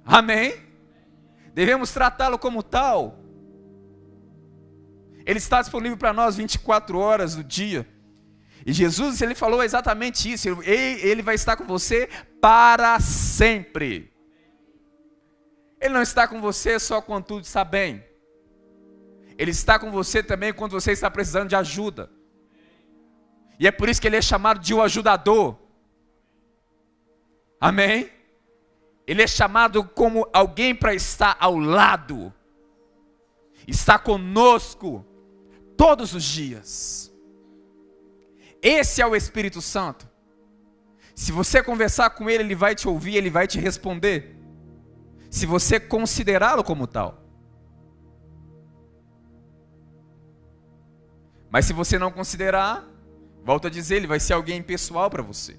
Amém? 0.03 0.55
Devemos 1.53 1.91
tratá-lo 1.91 2.39
como 2.39 2.63
tal. 2.63 3.19
Ele 5.23 5.37
está 5.37 5.61
disponível 5.61 5.95
para 5.99 6.11
nós 6.11 6.35
24 6.35 6.97
horas 6.97 7.35
do 7.35 7.43
dia. 7.43 7.87
E 8.65 8.73
Jesus, 8.73 9.21
ele 9.21 9.35
falou 9.35 9.63
exatamente 9.63 10.31
isso. 10.31 10.49
Ele, 10.63 10.99
ele 11.07 11.21
vai 11.21 11.35
estar 11.35 11.55
com 11.55 11.67
você 11.67 12.09
para 12.41 12.99
sempre. 12.99 14.11
Ele 15.79 15.93
não 15.93 16.01
está 16.01 16.27
com 16.27 16.41
você 16.41 16.79
só 16.79 17.03
quando 17.03 17.25
tudo 17.25 17.43
está 17.43 17.63
bem. 17.63 18.03
Ele 19.37 19.51
está 19.51 19.77
com 19.77 19.91
você 19.91 20.23
também 20.23 20.51
quando 20.51 20.71
você 20.71 20.91
está 20.91 21.11
precisando 21.11 21.49
de 21.49 21.55
ajuda. 21.55 22.09
E 23.59 23.67
é 23.67 23.71
por 23.71 23.89
isso 23.89 24.01
que 24.01 24.07
ele 24.07 24.15
é 24.15 24.21
chamado 24.21 24.59
de 24.59 24.73
o 24.73 24.81
ajudador. 24.81 25.57
Amém? 27.59 28.09
Ele 29.05 29.21
é 29.21 29.27
chamado 29.27 29.83
como 29.83 30.27
alguém 30.31 30.73
para 30.73 30.93
estar 30.93 31.35
ao 31.39 31.57
lado, 31.57 32.33
está 33.67 33.99
conosco 33.99 35.05
todos 35.75 36.13
os 36.13 36.23
dias. 36.23 37.11
Esse 38.61 39.01
é 39.01 39.05
o 39.05 39.15
Espírito 39.15 39.61
Santo. 39.61 40.07
Se 41.13 41.31
você 41.31 41.61
conversar 41.61 42.11
com 42.11 42.29
ele, 42.29 42.43
ele 42.43 42.55
vai 42.55 42.75
te 42.75 42.87
ouvir, 42.87 43.15
ele 43.15 43.29
vai 43.29 43.45
te 43.45 43.59
responder. 43.59 44.37
Se 45.29 45.45
você 45.45 45.79
considerá-lo 45.79 46.63
como 46.63 46.87
tal. 46.87 47.21
Mas 51.49 51.65
se 51.65 51.73
você 51.73 51.99
não 51.99 52.11
considerar, 52.11 52.88
Volto 53.49 53.65
a 53.65 53.69
dizer, 53.71 53.95
ele 53.95 54.05
vai 54.05 54.19
ser 54.19 54.33
alguém 54.33 54.59
impessoal 54.59 55.09
para 55.09 55.23
você. 55.23 55.57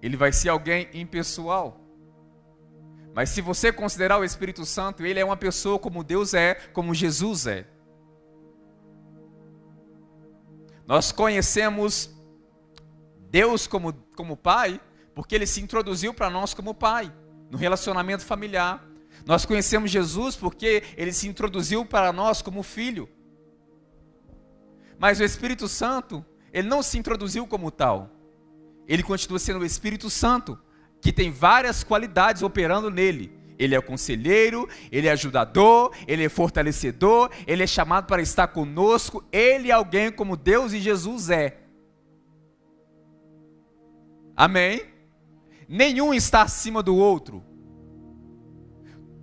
Ele 0.00 0.16
vai 0.16 0.32
ser 0.32 0.50
alguém 0.50 0.88
impessoal. 0.94 1.80
Mas 3.12 3.30
se 3.30 3.40
você 3.40 3.72
considerar 3.72 4.16
o 4.16 4.22
Espírito 4.22 4.64
Santo, 4.64 5.04
ele 5.04 5.18
é 5.18 5.24
uma 5.24 5.36
pessoa 5.36 5.76
como 5.76 6.04
Deus 6.04 6.34
é, 6.34 6.54
como 6.72 6.94
Jesus 6.94 7.48
é. 7.48 7.66
Nós 10.86 11.10
conhecemos 11.10 12.16
Deus 13.28 13.66
como, 13.66 13.92
como 14.14 14.36
Pai, 14.36 14.80
porque 15.16 15.34
ele 15.34 15.48
se 15.48 15.60
introduziu 15.60 16.14
para 16.14 16.30
nós 16.30 16.54
como 16.54 16.72
Pai, 16.72 17.12
no 17.50 17.58
relacionamento 17.58 18.24
familiar. 18.24 18.88
Nós 19.26 19.44
conhecemos 19.44 19.90
Jesus 19.90 20.36
porque 20.36 20.84
ele 20.96 21.12
se 21.12 21.26
introduziu 21.26 21.84
para 21.84 22.12
nós 22.12 22.40
como 22.40 22.62
Filho. 22.62 23.15
Mas 24.98 25.20
o 25.20 25.24
Espírito 25.24 25.68
Santo, 25.68 26.24
ele 26.52 26.68
não 26.68 26.82
se 26.82 26.98
introduziu 26.98 27.46
como 27.46 27.70
tal. 27.70 28.10
Ele 28.88 29.02
continua 29.02 29.38
sendo 29.38 29.60
o 29.60 29.64
Espírito 29.64 30.08
Santo, 30.08 30.58
que 31.00 31.12
tem 31.12 31.30
várias 31.30 31.84
qualidades 31.84 32.42
operando 32.42 32.90
nele. 32.90 33.36
Ele 33.58 33.74
é 33.74 33.80
conselheiro, 33.80 34.68
ele 34.92 35.08
é 35.08 35.12
ajudador, 35.12 35.92
ele 36.06 36.24
é 36.24 36.28
fortalecedor, 36.28 37.30
ele 37.46 37.62
é 37.62 37.66
chamado 37.66 38.06
para 38.06 38.22
estar 38.22 38.48
conosco, 38.48 39.24
ele 39.32 39.70
é 39.70 39.72
alguém 39.72 40.10
como 40.12 40.36
Deus 40.36 40.72
e 40.72 40.80
Jesus 40.80 41.30
é. 41.30 41.58
Amém? 44.36 44.82
Nenhum 45.68 46.12
está 46.12 46.42
acima 46.42 46.82
do 46.82 46.94
outro. 46.94 47.42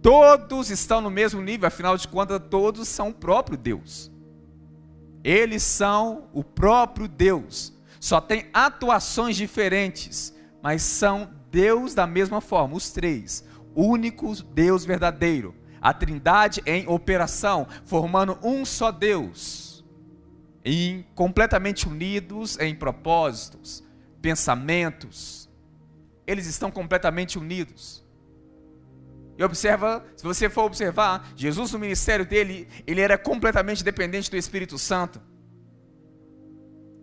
Todos 0.01 0.69
estão 0.69 0.99
no 0.99 1.09
mesmo 1.09 1.41
nível, 1.41 1.67
afinal 1.67 1.95
de 1.95 2.07
contas, 2.07 2.41
todos 2.49 2.87
são 2.87 3.09
o 3.09 3.13
próprio 3.13 3.57
Deus. 3.57 4.12
Eles 5.23 5.63
são 5.63 6.27
o 6.33 6.43
próprio 6.43 7.07
Deus. 7.07 7.71
só 7.99 8.19
tem 8.19 8.49
atuações 8.53 9.37
diferentes, 9.37 10.33
mas 10.61 10.81
são 10.81 11.29
Deus 11.49 11.95
da 11.95 12.05
mesma 12.05 12.41
forma, 12.41 12.75
os 12.75 12.91
três, 12.91 13.45
único 13.73 14.35
Deus 14.43 14.83
verdadeiro, 14.83 15.55
a 15.81 15.93
Trindade 15.93 16.61
em 16.65 16.85
operação, 16.87 17.65
formando 17.85 18.37
um 18.43 18.65
só 18.65 18.91
Deus, 18.91 19.85
em 20.65 21.05
completamente 21.15 21.87
unidos 21.87 22.59
em 22.59 22.75
propósitos, 22.75 23.83
pensamentos. 24.21 25.49
Eles 26.27 26.45
estão 26.45 26.69
completamente 26.69 27.37
unidos. 27.37 28.02
E 29.37 29.43
observa, 29.43 30.05
se 30.15 30.23
você 30.23 30.49
for 30.49 30.63
observar, 30.63 31.31
Jesus 31.35 31.71
no 31.71 31.79
ministério 31.79 32.25
dele, 32.25 32.67
ele 32.85 33.01
era 33.01 33.17
completamente 33.17 33.83
dependente 33.83 34.29
do 34.29 34.37
Espírito 34.37 34.77
Santo. 34.77 35.21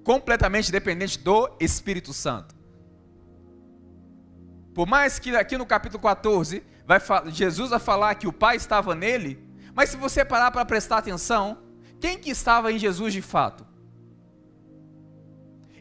Completamente 0.05 0.71
dependente 0.71 1.19
do 1.19 1.51
Espírito 1.59 2.13
Santo. 2.13 2.55
Por 4.75 4.87
mais 4.87 5.19
que 5.19 5.35
aqui 5.35 5.59
no 5.59 5.67
capítulo 5.67 6.01
14, 6.03 6.63
vai, 6.87 7.01
Jesus 7.31 7.71
vai 7.71 7.81
falar 7.81 8.15
que 8.15 8.29
o 8.29 8.33
Pai 8.33 8.57
estava 8.57 8.95
nele, 8.95 9.45
mas 9.75 9.91
se 9.91 9.97
você 9.97 10.25
parar 10.25 10.51
para 10.51 10.65
prestar 10.65 10.99
atenção, 10.99 11.59
quem 12.01 12.19
que 12.19 12.31
estava 12.31 12.73
em 12.73 12.79
Jesus 12.79 13.13
de 13.13 13.21
fato? 13.21 13.67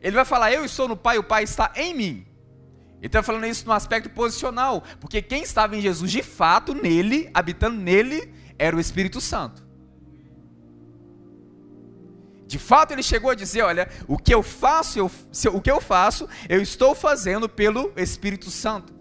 Ele 0.01 0.15
vai 0.15 0.25
falar, 0.25 0.51
eu 0.51 0.65
estou 0.65 0.87
no 0.87 0.97
Pai, 0.97 1.17
o 1.17 1.23
Pai 1.23 1.43
está 1.43 1.71
em 1.75 1.93
mim. 1.93 2.25
Ele 2.99 3.07
está 3.07 3.23
falando 3.23 3.45
isso 3.45 3.65
no 3.65 3.71
aspecto 3.71 4.09
posicional, 4.09 4.83
porque 4.99 5.21
quem 5.21 5.41
estava 5.41 5.75
em 5.75 5.81
Jesus 5.81 6.11
de 6.11 6.21
fato, 6.21 6.73
nele, 6.73 7.29
habitando 7.33 7.79
nele, 7.79 8.33
era 8.57 8.75
o 8.75 8.79
Espírito 8.79 9.21
Santo. 9.21 9.67
De 12.45 12.59
fato, 12.59 12.91
ele 12.91 13.03
chegou 13.03 13.31
a 13.31 13.35
dizer: 13.35 13.61
Olha, 13.61 13.89
o 14.07 14.17
que 14.17 14.33
eu 14.33 14.43
faço, 14.43 14.99
eu, 14.99 15.11
o 15.53 15.61
que 15.61 15.71
eu 15.71 15.79
faço, 15.79 16.27
eu 16.49 16.61
estou 16.61 16.93
fazendo 16.93 17.47
pelo 17.47 17.93
Espírito 17.95 18.49
Santo. 18.49 18.91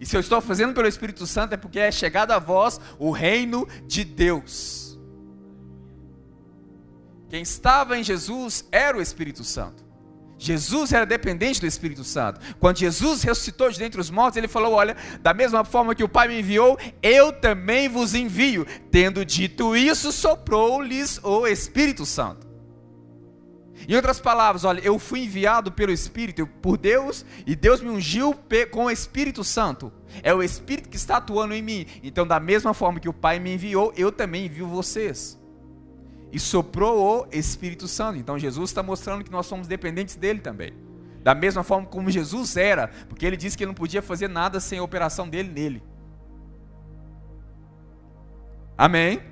E 0.00 0.06
se 0.06 0.16
eu 0.16 0.20
estou 0.20 0.40
fazendo 0.40 0.72
pelo 0.72 0.88
Espírito 0.88 1.26
Santo, 1.26 1.52
é 1.52 1.56
porque 1.56 1.78
é 1.78 1.92
chegado 1.92 2.30
a 2.30 2.38
vós 2.38 2.80
o 2.98 3.10
reino 3.10 3.68
de 3.86 4.04
Deus. 4.04 4.98
Quem 7.28 7.42
estava 7.42 7.98
em 7.98 8.04
Jesus 8.04 8.64
era 8.70 8.96
o 8.96 9.02
Espírito 9.02 9.42
Santo. 9.44 9.91
Jesus 10.42 10.92
era 10.92 11.06
dependente 11.06 11.60
do 11.60 11.68
Espírito 11.68 12.02
Santo. 12.02 12.40
Quando 12.58 12.78
Jesus 12.78 13.22
ressuscitou 13.22 13.70
de 13.70 13.78
dentre 13.78 14.00
os 14.00 14.10
mortos, 14.10 14.36
ele 14.36 14.48
falou: 14.48 14.72
Olha, 14.72 14.96
da 15.20 15.32
mesma 15.32 15.64
forma 15.64 15.94
que 15.94 16.02
o 16.02 16.08
Pai 16.08 16.26
me 16.26 16.40
enviou, 16.40 16.76
eu 17.00 17.32
também 17.32 17.88
vos 17.88 18.12
envio. 18.12 18.66
Tendo 18.90 19.24
dito 19.24 19.76
isso, 19.76 20.10
soprou-lhes 20.10 21.20
o 21.22 21.46
Espírito 21.46 22.04
Santo. 22.04 22.44
Em 23.86 23.94
outras 23.94 24.18
palavras, 24.18 24.64
olha, 24.64 24.80
eu 24.80 24.98
fui 24.98 25.20
enviado 25.20 25.70
pelo 25.70 25.92
Espírito, 25.92 26.44
por 26.60 26.76
Deus, 26.76 27.24
e 27.46 27.54
Deus 27.54 27.80
me 27.80 27.90
ungiu 27.90 28.36
com 28.72 28.86
o 28.86 28.90
Espírito 28.90 29.44
Santo. 29.44 29.92
É 30.24 30.34
o 30.34 30.42
Espírito 30.42 30.88
que 30.88 30.96
está 30.96 31.18
atuando 31.18 31.54
em 31.54 31.62
mim. 31.62 31.86
Então, 32.02 32.26
da 32.26 32.40
mesma 32.40 32.74
forma 32.74 32.98
que 32.98 33.08
o 33.08 33.12
Pai 33.12 33.38
me 33.38 33.54
enviou, 33.54 33.92
eu 33.96 34.10
também 34.10 34.46
envio 34.46 34.66
vocês 34.66 35.40
e 36.32 36.40
soprou 36.40 37.24
o 37.24 37.26
Espírito 37.30 37.86
Santo. 37.86 38.18
Então 38.18 38.38
Jesus 38.38 38.70
está 38.70 38.82
mostrando 38.82 39.22
que 39.22 39.30
nós 39.30 39.46
somos 39.46 39.68
dependentes 39.68 40.16
dele 40.16 40.40
também. 40.40 40.72
Da 41.22 41.34
mesma 41.34 41.62
forma 41.62 41.86
como 41.86 42.10
Jesus 42.10 42.56
era, 42.56 42.88
porque 43.08 43.24
ele 43.24 43.36
disse 43.36 43.56
que 43.56 43.62
ele 43.62 43.68
não 43.68 43.74
podia 43.74 44.02
fazer 44.02 44.28
nada 44.28 44.58
sem 44.58 44.78
a 44.78 44.82
operação 44.82 45.28
dele 45.28 45.50
nele. 45.50 45.82
Amém? 48.76 49.22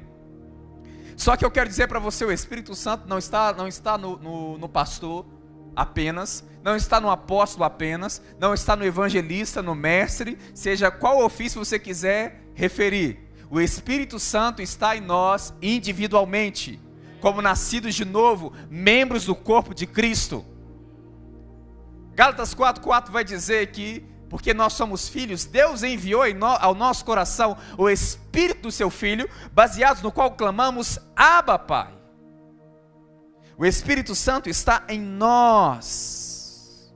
Só 1.16 1.36
que 1.36 1.44
eu 1.44 1.50
quero 1.50 1.68
dizer 1.68 1.88
para 1.88 1.98
você, 1.98 2.24
o 2.24 2.30
Espírito 2.30 2.74
Santo 2.74 3.08
não 3.08 3.18
está, 3.18 3.52
não 3.52 3.66
está 3.66 3.98
no, 3.98 4.16
no, 4.18 4.58
no 4.58 4.68
pastor 4.68 5.26
apenas, 5.74 6.44
não 6.62 6.76
está 6.76 7.00
no 7.00 7.10
apóstolo 7.10 7.64
apenas, 7.64 8.22
não 8.38 8.54
está 8.54 8.76
no 8.76 8.84
evangelista, 8.84 9.62
no 9.62 9.74
mestre, 9.74 10.38
seja 10.54 10.90
qual 10.90 11.24
ofício 11.24 11.64
você 11.64 11.78
quiser 11.78 12.44
referir. 12.54 13.30
O 13.50 13.60
Espírito 13.60 14.18
Santo 14.18 14.62
está 14.62 14.96
em 14.96 15.00
nós 15.00 15.52
individualmente 15.60 16.78
como 17.20 17.42
nascidos 17.42 17.94
de 17.94 18.04
novo, 18.04 18.52
membros 18.68 19.26
do 19.26 19.34
corpo 19.34 19.74
de 19.74 19.86
Cristo. 19.86 20.44
Gálatas 22.14 22.54
4,4 22.54 23.10
vai 23.10 23.24
dizer 23.24 23.70
que, 23.70 24.04
porque 24.28 24.52
nós 24.52 24.72
somos 24.72 25.08
filhos, 25.08 25.44
Deus 25.44 25.82
enviou 25.82 26.22
ao 26.60 26.74
nosso 26.74 27.04
coração 27.04 27.56
o 27.78 27.88
Espírito 27.88 28.62
do 28.62 28.72
seu 28.72 28.90
Filho, 28.90 29.28
baseados 29.52 30.02
no 30.02 30.12
qual 30.12 30.32
clamamos, 30.32 30.98
Abba, 31.14 31.58
Pai. 31.58 32.00
O 33.56 33.66
Espírito 33.66 34.14
Santo 34.14 34.48
está 34.48 34.84
em 34.88 35.00
nós. 35.00 36.90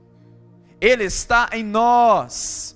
Ele 0.81 1.03
está 1.03 1.49
em 1.53 1.63
nós. 1.63 2.75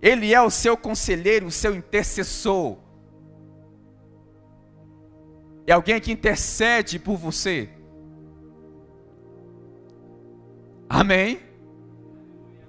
Ele 0.00 0.34
é 0.34 0.42
o 0.42 0.50
seu 0.50 0.76
conselheiro, 0.76 1.46
o 1.46 1.50
seu 1.50 1.74
intercessor. 1.76 2.81
É 5.66 5.72
alguém 5.72 6.00
que 6.00 6.12
intercede 6.12 6.98
por 6.98 7.16
você. 7.16 7.68
Amém? 10.88 11.40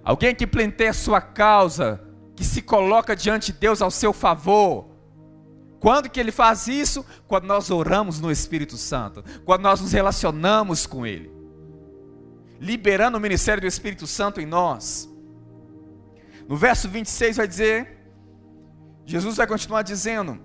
Alguém 0.04 0.36
que 0.36 0.46
planteia 0.46 0.92
a 0.92 0.94
sua 0.94 1.22
causa, 1.22 2.02
que 2.36 2.44
se 2.44 2.62
coloca 2.62 3.16
diante 3.16 3.52
de 3.52 3.60
Deus 3.60 3.82
ao 3.82 3.92
seu 3.92 4.14
favor. 4.14 4.88
Quando 5.80 6.10
que 6.10 6.20
ele 6.20 6.32
faz 6.32 6.68
isso? 6.68 7.06
Quando 7.28 7.46
nós 7.46 7.70
oramos 7.70 8.20
no 8.20 8.32
Espírito 8.32 8.78
Santo, 8.78 9.24
quando 9.44 9.64
nós 9.64 9.82
nos 9.82 9.92
relacionamos 9.92 10.86
com 10.86 11.06
ele. 11.06 11.32
Liberando 12.60 13.18
o 13.18 13.22
ministério 13.22 13.62
do 13.62 13.68
Espírito 13.68 14.08
Santo 14.08 14.40
em 14.40 14.46
nós. 14.46 15.10
No 16.48 16.56
verso 16.56 16.88
26 16.88 17.38
vai 17.38 17.48
dizer, 17.48 17.98
Jesus 19.06 19.36
vai 19.36 19.48
continuar 19.48 19.82
dizendo: 19.82 20.40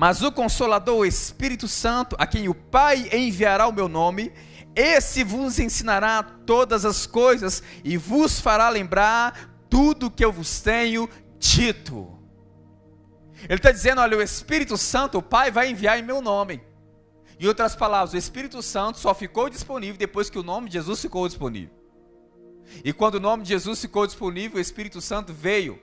mas 0.00 0.22
o 0.22 0.32
Consolador, 0.32 1.00
o 1.00 1.04
Espírito 1.04 1.68
Santo, 1.68 2.16
a 2.18 2.26
quem 2.26 2.48
o 2.48 2.54
Pai 2.54 3.10
enviará 3.12 3.66
o 3.66 3.72
meu 3.72 3.86
nome, 3.86 4.32
esse 4.74 5.22
vos 5.22 5.58
ensinará 5.58 6.22
todas 6.22 6.86
as 6.86 7.06
coisas 7.06 7.62
e 7.84 7.98
vos 7.98 8.40
fará 8.40 8.70
lembrar 8.70 9.62
tudo 9.68 10.10
que 10.10 10.24
eu 10.24 10.32
vos 10.32 10.62
tenho 10.62 11.06
dito. 11.38 12.18
Ele 13.42 13.56
está 13.56 13.70
dizendo: 13.70 14.00
olha, 14.00 14.16
o 14.16 14.22
Espírito 14.22 14.78
Santo, 14.78 15.18
o 15.18 15.22
Pai 15.22 15.50
vai 15.50 15.68
enviar 15.68 15.98
em 15.98 16.02
meu 16.02 16.22
nome. 16.22 16.62
Em 17.38 17.46
outras 17.46 17.76
palavras, 17.76 18.14
o 18.14 18.16
Espírito 18.16 18.62
Santo 18.62 18.98
só 18.98 19.12
ficou 19.12 19.50
disponível 19.50 19.98
depois 19.98 20.30
que 20.30 20.38
o 20.38 20.42
nome 20.42 20.68
de 20.70 20.78
Jesus 20.78 21.02
ficou 21.02 21.28
disponível. 21.28 21.76
E 22.82 22.90
quando 22.90 23.16
o 23.16 23.20
nome 23.20 23.42
de 23.42 23.50
Jesus 23.50 23.82
ficou 23.82 24.06
disponível, 24.06 24.56
o 24.56 24.62
Espírito 24.62 24.98
Santo 25.02 25.34
veio, 25.34 25.78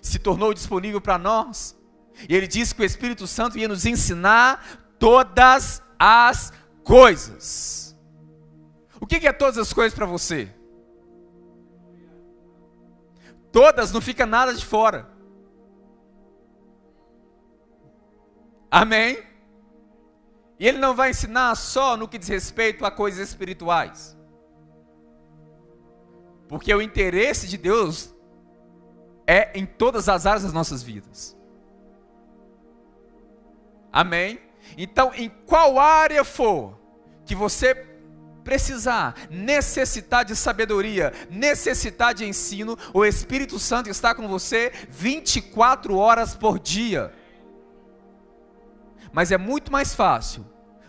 se 0.00 0.18
tornou 0.18 0.54
disponível 0.54 1.02
para 1.02 1.18
nós. 1.18 1.76
E 2.28 2.34
ele 2.34 2.46
disse 2.46 2.74
que 2.74 2.82
o 2.82 2.84
Espírito 2.84 3.26
Santo 3.26 3.58
ia 3.58 3.68
nos 3.68 3.84
ensinar 3.84 4.84
todas 4.98 5.82
as 5.98 6.52
coisas. 6.82 7.96
O 9.00 9.06
que 9.06 9.26
é 9.26 9.32
todas 9.32 9.58
as 9.58 9.72
coisas 9.72 9.94
para 9.94 10.06
você? 10.06 10.48
Todas, 13.52 13.92
não 13.92 14.00
fica 14.00 14.26
nada 14.26 14.54
de 14.54 14.64
fora. 14.64 15.08
Amém? 18.70 19.22
E 20.58 20.66
ele 20.66 20.78
não 20.78 20.94
vai 20.94 21.10
ensinar 21.10 21.54
só 21.54 21.96
no 21.96 22.08
que 22.08 22.18
diz 22.18 22.28
respeito 22.28 22.84
a 22.84 22.90
coisas 22.90 23.28
espirituais. 23.28 24.16
Porque 26.48 26.74
o 26.74 26.82
interesse 26.82 27.46
de 27.46 27.56
Deus 27.56 28.14
é 29.26 29.56
em 29.58 29.64
todas 29.64 30.08
as 30.08 30.26
áreas 30.26 30.42
das 30.42 30.52
nossas 30.52 30.82
vidas. 30.82 31.36
Amém? 33.94 34.40
Então, 34.76 35.12
em 35.14 35.28
qual 35.46 35.78
área 35.78 36.24
for 36.24 36.76
que 37.24 37.32
você 37.32 37.76
precisar, 38.42 39.14
necessitar 39.30 40.24
de 40.24 40.34
sabedoria, 40.34 41.12
necessitar 41.30 42.12
de 42.12 42.24
ensino, 42.24 42.76
o 42.92 43.04
Espírito 43.04 43.56
Santo 43.56 43.88
está 43.88 44.12
com 44.12 44.26
você 44.26 44.72
24 44.90 45.96
horas 45.96 46.34
por 46.34 46.58
dia. 46.58 47.14
Mas 49.12 49.30
é 49.30 49.38
muito 49.38 49.70
mais 49.70 49.94
fácil, 49.94 50.44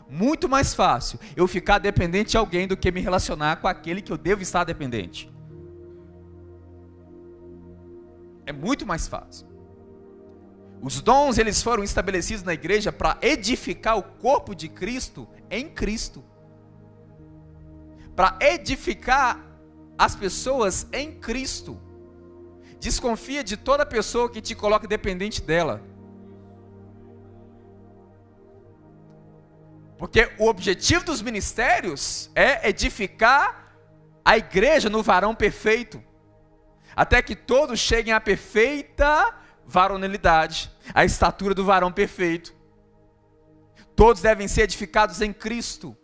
muito 0.09 0.49
mais 0.49 0.73
fácil 0.73 1.19
eu 1.35 1.47
ficar 1.47 1.77
dependente 1.77 2.31
de 2.31 2.37
alguém 2.37 2.67
do 2.67 2.75
que 2.75 2.91
me 2.91 3.01
relacionar 3.01 3.57
com 3.57 3.67
aquele 3.67 4.01
que 4.01 4.11
eu 4.11 4.17
devo 4.17 4.41
estar 4.41 4.63
dependente. 4.63 5.31
É 8.47 8.51
muito 8.51 8.83
mais 8.83 9.07
fácil. 9.07 9.54
Os 10.81 11.01
dons 11.01 11.37
eles 11.37 11.61
foram 11.61 11.83
estabelecidos 11.83 12.43
na 12.43 12.53
igreja 12.53 12.91
para 12.91 13.17
edificar 13.21 13.97
o 13.97 14.03
corpo 14.03 14.53
de 14.53 14.69
Cristo 14.69 15.27
em 15.49 15.69
Cristo. 15.69 16.23
Para 18.15 18.37
edificar 18.41 19.43
as 19.97 20.15
pessoas 20.15 20.87
em 20.91 21.13
Cristo. 21.13 21.79
Desconfia 22.79 23.43
de 23.43 23.57
toda 23.57 23.85
pessoa 23.85 24.29
que 24.29 24.41
te 24.41 24.53
coloca 24.53 24.87
dependente 24.87 25.41
dela. 25.41 25.81
Porque 29.97 30.29
o 30.37 30.47
objetivo 30.47 31.05
dos 31.05 31.21
ministérios 31.21 32.29
é 32.35 32.69
edificar 32.69 33.73
a 34.23 34.37
igreja 34.37 34.89
no 34.89 35.01
varão 35.01 35.33
perfeito, 35.33 36.03
até 36.95 37.21
que 37.21 37.35
todos 37.35 37.79
cheguem 37.79 38.13
à 38.13 38.19
perfeita 38.19 39.33
varonilidade, 39.65 40.71
a 40.93 41.03
estatura 41.03 41.53
do 41.53 41.65
varão 41.65 41.91
perfeito. 41.91 42.53
Todos 43.95 44.21
devem 44.21 44.47
ser 44.47 44.63
edificados 44.63 45.21
em 45.21 45.33
Cristo. 45.33 45.95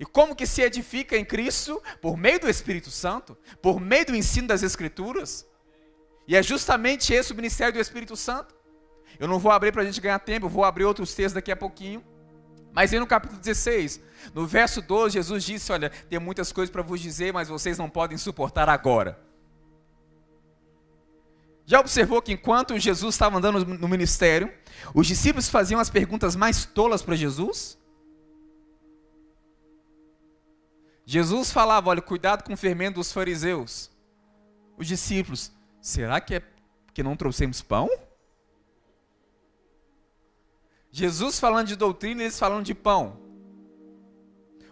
E 0.00 0.04
como 0.04 0.34
que 0.34 0.46
se 0.46 0.62
edifica 0.62 1.16
em 1.16 1.24
Cristo? 1.24 1.82
Por 2.00 2.16
meio 2.16 2.40
do 2.40 2.48
Espírito 2.48 2.90
Santo, 2.90 3.36
por 3.60 3.80
meio 3.80 4.06
do 4.06 4.16
ensino 4.16 4.46
das 4.46 4.62
Escrituras. 4.62 5.46
E 6.26 6.36
é 6.36 6.42
justamente 6.42 7.12
esse 7.12 7.32
o 7.32 7.36
ministério 7.36 7.72
do 7.72 7.80
Espírito 7.80 8.16
Santo. 8.16 8.54
Eu 9.18 9.26
não 9.26 9.38
vou 9.38 9.50
abrir 9.50 9.72
para 9.72 9.82
a 9.82 9.84
gente 9.84 10.00
ganhar 10.00 10.18
tempo, 10.18 10.48
vou 10.48 10.64
abrir 10.64 10.84
outros 10.84 11.14
textos 11.14 11.32
daqui 11.32 11.50
a 11.50 11.56
pouquinho. 11.56 12.04
Mas 12.72 12.92
aí 12.92 13.00
no 13.00 13.06
capítulo 13.06 13.40
16, 13.40 14.00
no 14.34 14.46
verso 14.46 14.80
12, 14.80 15.14
Jesus 15.14 15.42
disse: 15.42 15.72
Olha, 15.72 15.90
tem 15.90 16.18
muitas 16.18 16.52
coisas 16.52 16.70
para 16.70 16.82
vos 16.82 17.00
dizer, 17.00 17.32
mas 17.32 17.48
vocês 17.48 17.78
não 17.78 17.88
podem 17.88 18.16
suportar 18.16 18.68
agora. 18.68 19.18
Já 21.68 21.80
observou 21.80 22.22
que 22.22 22.32
enquanto 22.32 22.78
Jesus 22.78 23.14
estava 23.14 23.36
andando 23.36 23.62
no 23.62 23.88
ministério, 23.88 24.50
os 24.94 25.06
discípulos 25.06 25.50
faziam 25.50 25.78
as 25.78 25.90
perguntas 25.90 26.34
mais 26.34 26.64
tolas 26.64 27.02
para 27.02 27.14
Jesus? 27.14 27.78
Jesus 31.04 31.52
falava: 31.52 31.90
olha, 31.90 32.00
cuidado 32.00 32.42
com 32.42 32.54
o 32.54 32.56
fermento 32.56 32.94
dos 32.94 33.12
fariseus. 33.12 33.90
Os 34.78 34.86
discípulos, 34.86 35.52
será 35.78 36.22
que 36.22 36.36
é 36.36 36.42
que 36.94 37.02
não 37.02 37.14
trouxemos 37.14 37.60
pão? 37.60 37.90
Jesus 40.90 41.38
falando 41.38 41.66
de 41.66 41.76
doutrina, 41.76 42.22
eles 42.22 42.38
falando 42.38 42.64
de 42.64 42.74
pão. 42.74 43.20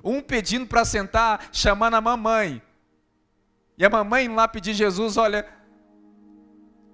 Um 0.03 0.23
pedindo 0.23 0.67
para 0.67 0.83
sentar, 0.87 1.51
chamando 1.53 1.93
a 1.93 2.01
mamãe. 2.01 2.63
E 3.77 3.85
a 3.85 3.91
mamãe 3.91 4.29
lá 4.29 4.49
pedir 4.49 4.73
Jesus: 4.73 5.19
olha, 5.19 5.47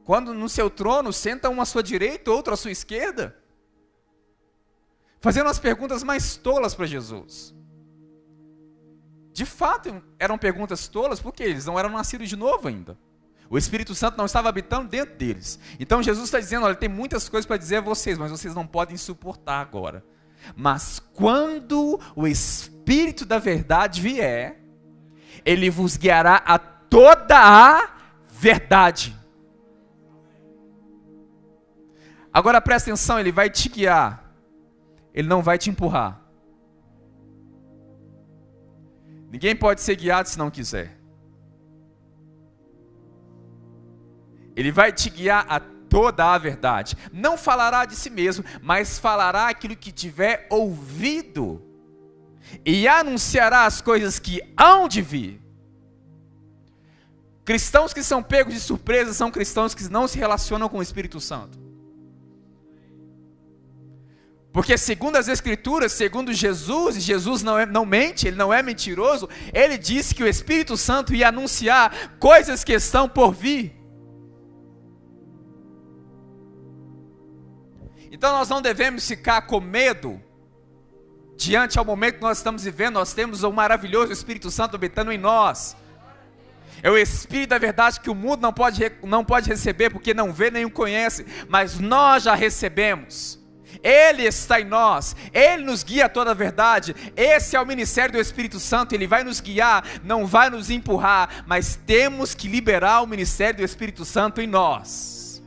quando 0.05 0.35
no 0.35 0.49
seu 0.49 0.69
trono 0.69 1.13
senta 1.13 1.49
um 1.49 1.61
à 1.61 1.65
sua 1.65 1.83
direita, 1.83 2.31
outro 2.31 2.53
à 2.53 2.57
sua 2.57 2.71
esquerda. 2.71 3.37
Fazendo 5.21 5.49
as 5.49 5.59
perguntas 5.59 6.03
mais 6.03 6.37
tolas 6.37 6.75
para 6.75 6.87
Jesus. 6.87 7.55
De 9.33 9.47
fato, 9.47 10.03
eram 10.19 10.37
perguntas 10.37 10.89
tolas 10.89 11.21
porque 11.21 11.43
eles 11.43 11.65
não 11.65 11.79
eram 11.79 11.91
nascidos 11.91 12.29
de 12.29 12.37
novo 12.37 12.69
ainda. 12.69 12.99
O 13.49 13.57
Espírito 13.57 13.95
Santo 13.95 14.17
não 14.17 14.27
estava 14.27 14.49
habitando 14.49 14.89
dentro 14.89 15.15
deles. 15.15 15.59
Então 15.79 16.03
Jesus 16.03 16.25
está 16.25 16.41
dizendo: 16.41 16.67
olha, 16.67 16.75
tem 16.75 16.89
muitas 16.89 17.29
coisas 17.29 17.47
para 17.47 17.57
dizer 17.57 17.77
a 17.77 17.81
vocês, 17.81 18.19
mas 18.19 18.31
vocês 18.31 18.55
não 18.55 18.67
podem 18.67 18.97
suportar 18.97 19.61
agora. 19.61 20.05
Mas 20.57 20.99
quando 21.13 22.01
o 22.17 22.27
Espírito 22.27 23.25
da 23.25 23.39
verdade 23.39 24.01
vier, 24.01 24.59
ele 25.45 25.71
vos 25.71 25.97
guiará 25.97 26.43
a 26.45 26.59
toda 26.59 27.39
a 27.39 27.91
verdade. 28.27 29.17
Agora 32.33 32.61
presta 32.61 32.91
atenção, 32.91 33.21
ele 33.21 33.31
vai 33.31 33.51
te 33.51 33.69
guiar, 33.69 34.33
ele 35.13 35.29
não 35.29 35.43
vai 35.43 35.59
te 35.59 35.69
empurrar. 35.69 36.21
Ninguém 39.31 39.55
pode 39.55 39.81
ser 39.81 39.97
guiado 39.97 40.29
se 40.29 40.39
não 40.39 40.51
quiser. 40.51 40.99
Ele 44.55 44.71
vai 44.71 44.93
te 44.93 45.09
guiar 45.09 45.47
a 45.49 45.61
toda 45.61 46.33
a 46.33 46.39
verdade. 46.39 46.97
Não 47.13 47.37
falará 47.37 47.85
de 47.85 47.97
si 47.97 48.11
mesmo, 48.11 48.45
mas 48.63 48.99
falará 48.99 49.49
aquilo 49.49 49.77
que 49.77 49.93
tiver 49.93 50.47
ouvido. 50.51 51.63
E 52.65 52.89
anunciará 52.89 53.65
as 53.65 53.81
coisas 53.81 54.19
que 54.19 54.43
hão 54.59 54.89
de 54.89 55.01
vir. 55.01 55.41
Cristãos 57.45 57.93
que 57.93 58.03
são 58.03 58.23
pegos 58.23 58.55
de 58.55 58.61
surpresa 58.61 59.13
são 59.13 59.31
cristãos 59.31 59.75
que 59.75 59.89
não 59.89 60.07
se 60.07 60.19
relacionam 60.19 60.69
com 60.69 60.79
o 60.79 60.83
Espírito 60.83 61.21
Santo. 61.21 61.62
Porque 64.53 64.77
segundo 64.77 65.17
as 65.17 65.29
Escrituras, 65.29 65.93
segundo 65.93 66.33
Jesus, 66.33 67.03
Jesus 67.03 67.43
não, 67.43 67.59
é, 67.59 67.65
não 67.65 67.87
mente, 67.87 68.29
ele 68.29 68.37
não 68.37 68.53
é 68.53 68.63
mentiroso, 68.63 69.29
ele 69.53 69.79
disse 69.79 70.15
que 70.15 70.23
o 70.23 70.29
Espírito 70.29 70.77
Santo 70.77 71.15
ia 71.15 71.29
anunciar 71.29 72.17
coisas 72.19 72.63
que 72.63 72.73
estão 72.73 73.09
por 73.09 73.33
vir. 73.33 73.75
Então 78.11 78.31
nós 78.33 78.49
não 78.49 78.61
devemos 78.61 79.09
ficar 79.09 79.43
com 79.43 79.59
medo 79.59 80.21
diante 81.35 81.79
ao 81.79 81.85
momento 81.85 82.17
que 82.17 82.23
nós 82.23 82.37
estamos 82.37 82.63
vivendo, 82.63 82.95
nós 82.95 83.15
temos 83.15 83.43
o 83.43 83.51
maravilhoso 83.51 84.13
Espírito 84.13 84.51
Santo 84.51 84.77
habitando 84.77 85.11
em 85.11 85.19
nós. 85.19 85.75
É 86.83 86.91
o 86.91 86.99
Espírito 86.99 87.51
da 87.51 87.59
verdade 87.59 88.01
que 88.01 88.11
o 88.11 88.15
mundo 88.15 88.43
não 88.43 88.53
pode, 88.53 88.81
não 89.03 89.25
pode 89.25 89.49
receber 89.49 89.89
porque 89.89 90.13
não 90.13 90.31
vê 90.31 90.51
nem 90.51 90.67
o 90.67 90.71
conhece, 90.71 91.25
mas 91.49 91.81
nós 91.81 92.25
já 92.25 92.35
recebemos. 92.35 93.42
Ele 93.83 94.25
está 94.25 94.61
em 94.61 94.65
nós, 94.65 95.15
Ele 95.33 95.65
nos 95.65 95.83
guia 95.83 96.07
a 96.07 96.09
toda 96.09 96.33
a 96.33 96.35
verdade. 96.35 96.95
Esse 97.17 97.57
é 97.57 97.61
o 97.61 97.67
ministério 97.67 98.13
do 98.13 98.21
Espírito 98.21 98.59
Santo, 98.59 98.95
Ele 98.95 99.07
vai 99.07 99.23
nos 99.25 99.41
guiar, 99.41 99.85
não 100.05 100.27
vai 100.27 100.51
nos 100.51 100.71
empurrar, 100.71 101.45
mas 101.47 101.77
temos 101.87 102.35
que 102.35 102.49
liberar 102.49 103.03
o 103.03 103.07
ministério 103.07 103.59
do 103.59 103.65
Espírito 103.65 104.05
Santo 104.05 104.41
em 104.41 104.47
nós. 104.47 105.43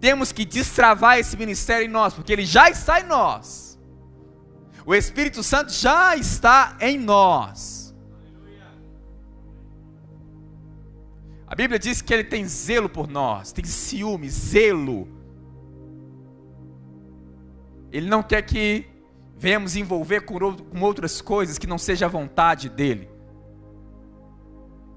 Temos 0.00 0.30
que 0.30 0.44
destravar 0.44 1.18
esse 1.18 1.36
ministério 1.36 1.84
em 1.86 1.90
nós, 1.90 2.14
porque 2.14 2.32
ele 2.32 2.46
já 2.46 2.70
está 2.70 3.00
em 3.00 3.04
nós. 3.04 3.78
O 4.86 4.94
Espírito 4.94 5.42
Santo 5.42 5.72
já 5.72 6.16
está 6.16 6.76
em 6.80 6.98
nós. 6.98 7.94
A 11.46 11.54
Bíblia 11.54 11.78
diz 11.78 12.00
que 12.00 12.12
ele 12.12 12.24
tem 12.24 12.46
zelo 12.46 12.88
por 12.88 13.08
nós, 13.08 13.52
tem 13.52 13.64
ciúme, 13.64 14.28
zelo 14.28 15.17
ele 17.90 18.08
não 18.08 18.22
quer 18.22 18.42
que 18.42 18.86
venhamos 19.36 19.76
envolver 19.76 20.22
com 20.22 20.80
outras 20.80 21.20
coisas 21.20 21.58
que 21.58 21.66
não 21.66 21.78
seja 21.78 22.06
a 22.06 22.08
vontade 22.08 22.68
dele. 22.68 23.08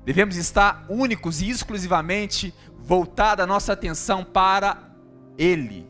Devemos 0.03 0.35
estar 0.35 0.85
únicos 0.89 1.41
e 1.41 1.49
exclusivamente 1.49 2.53
voltada 2.79 3.43
a 3.43 3.47
nossa 3.47 3.73
atenção 3.73 4.23
para 4.23 4.95
Ele. 5.37 5.89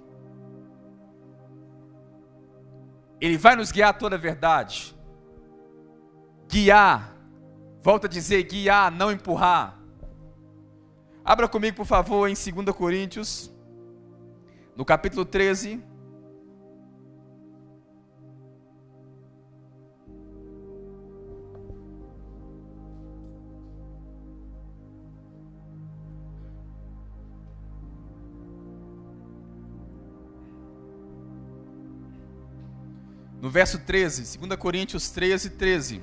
Ele 3.21 3.37
vai 3.37 3.55
nos 3.55 3.71
guiar 3.71 3.89
a 3.89 3.93
toda 3.93 4.15
a 4.15 4.19
verdade. 4.19 4.95
Guiar, 6.49 7.15
volta 7.81 8.07
a 8.07 8.09
dizer, 8.09 8.43
guiar, 8.43 8.91
não 8.91 9.11
empurrar. 9.11 9.79
Abra 11.23 11.47
comigo, 11.47 11.77
por 11.77 11.85
favor, 11.85 12.27
em 12.27 12.33
2 12.33 12.75
Coríntios, 12.75 13.53
no 14.75 14.83
capítulo 14.83 15.23
13. 15.23 15.81
No 33.41 33.49
verso 33.49 33.79
13, 33.79 34.37
2 34.37 34.55
Coríntios 34.59 35.09
13, 35.09 35.49
13, 35.51 36.01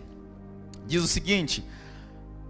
diz 0.86 1.02
o 1.02 1.06
seguinte: 1.06 1.64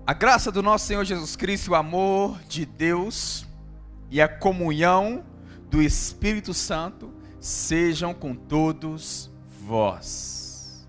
A 0.06 0.14
graça 0.14 0.50
do 0.50 0.62
nosso 0.62 0.86
Senhor 0.86 1.04
Jesus 1.04 1.36
Cristo, 1.36 1.72
o 1.72 1.74
amor 1.74 2.40
de 2.48 2.64
Deus 2.64 3.46
e 4.10 4.20
a 4.22 4.26
comunhão 4.26 5.24
do 5.70 5.82
Espírito 5.82 6.54
Santo 6.54 7.12
sejam 7.38 8.14
com 8.14 8.34
todos 8.34 9.30
vós. 9.60 10.88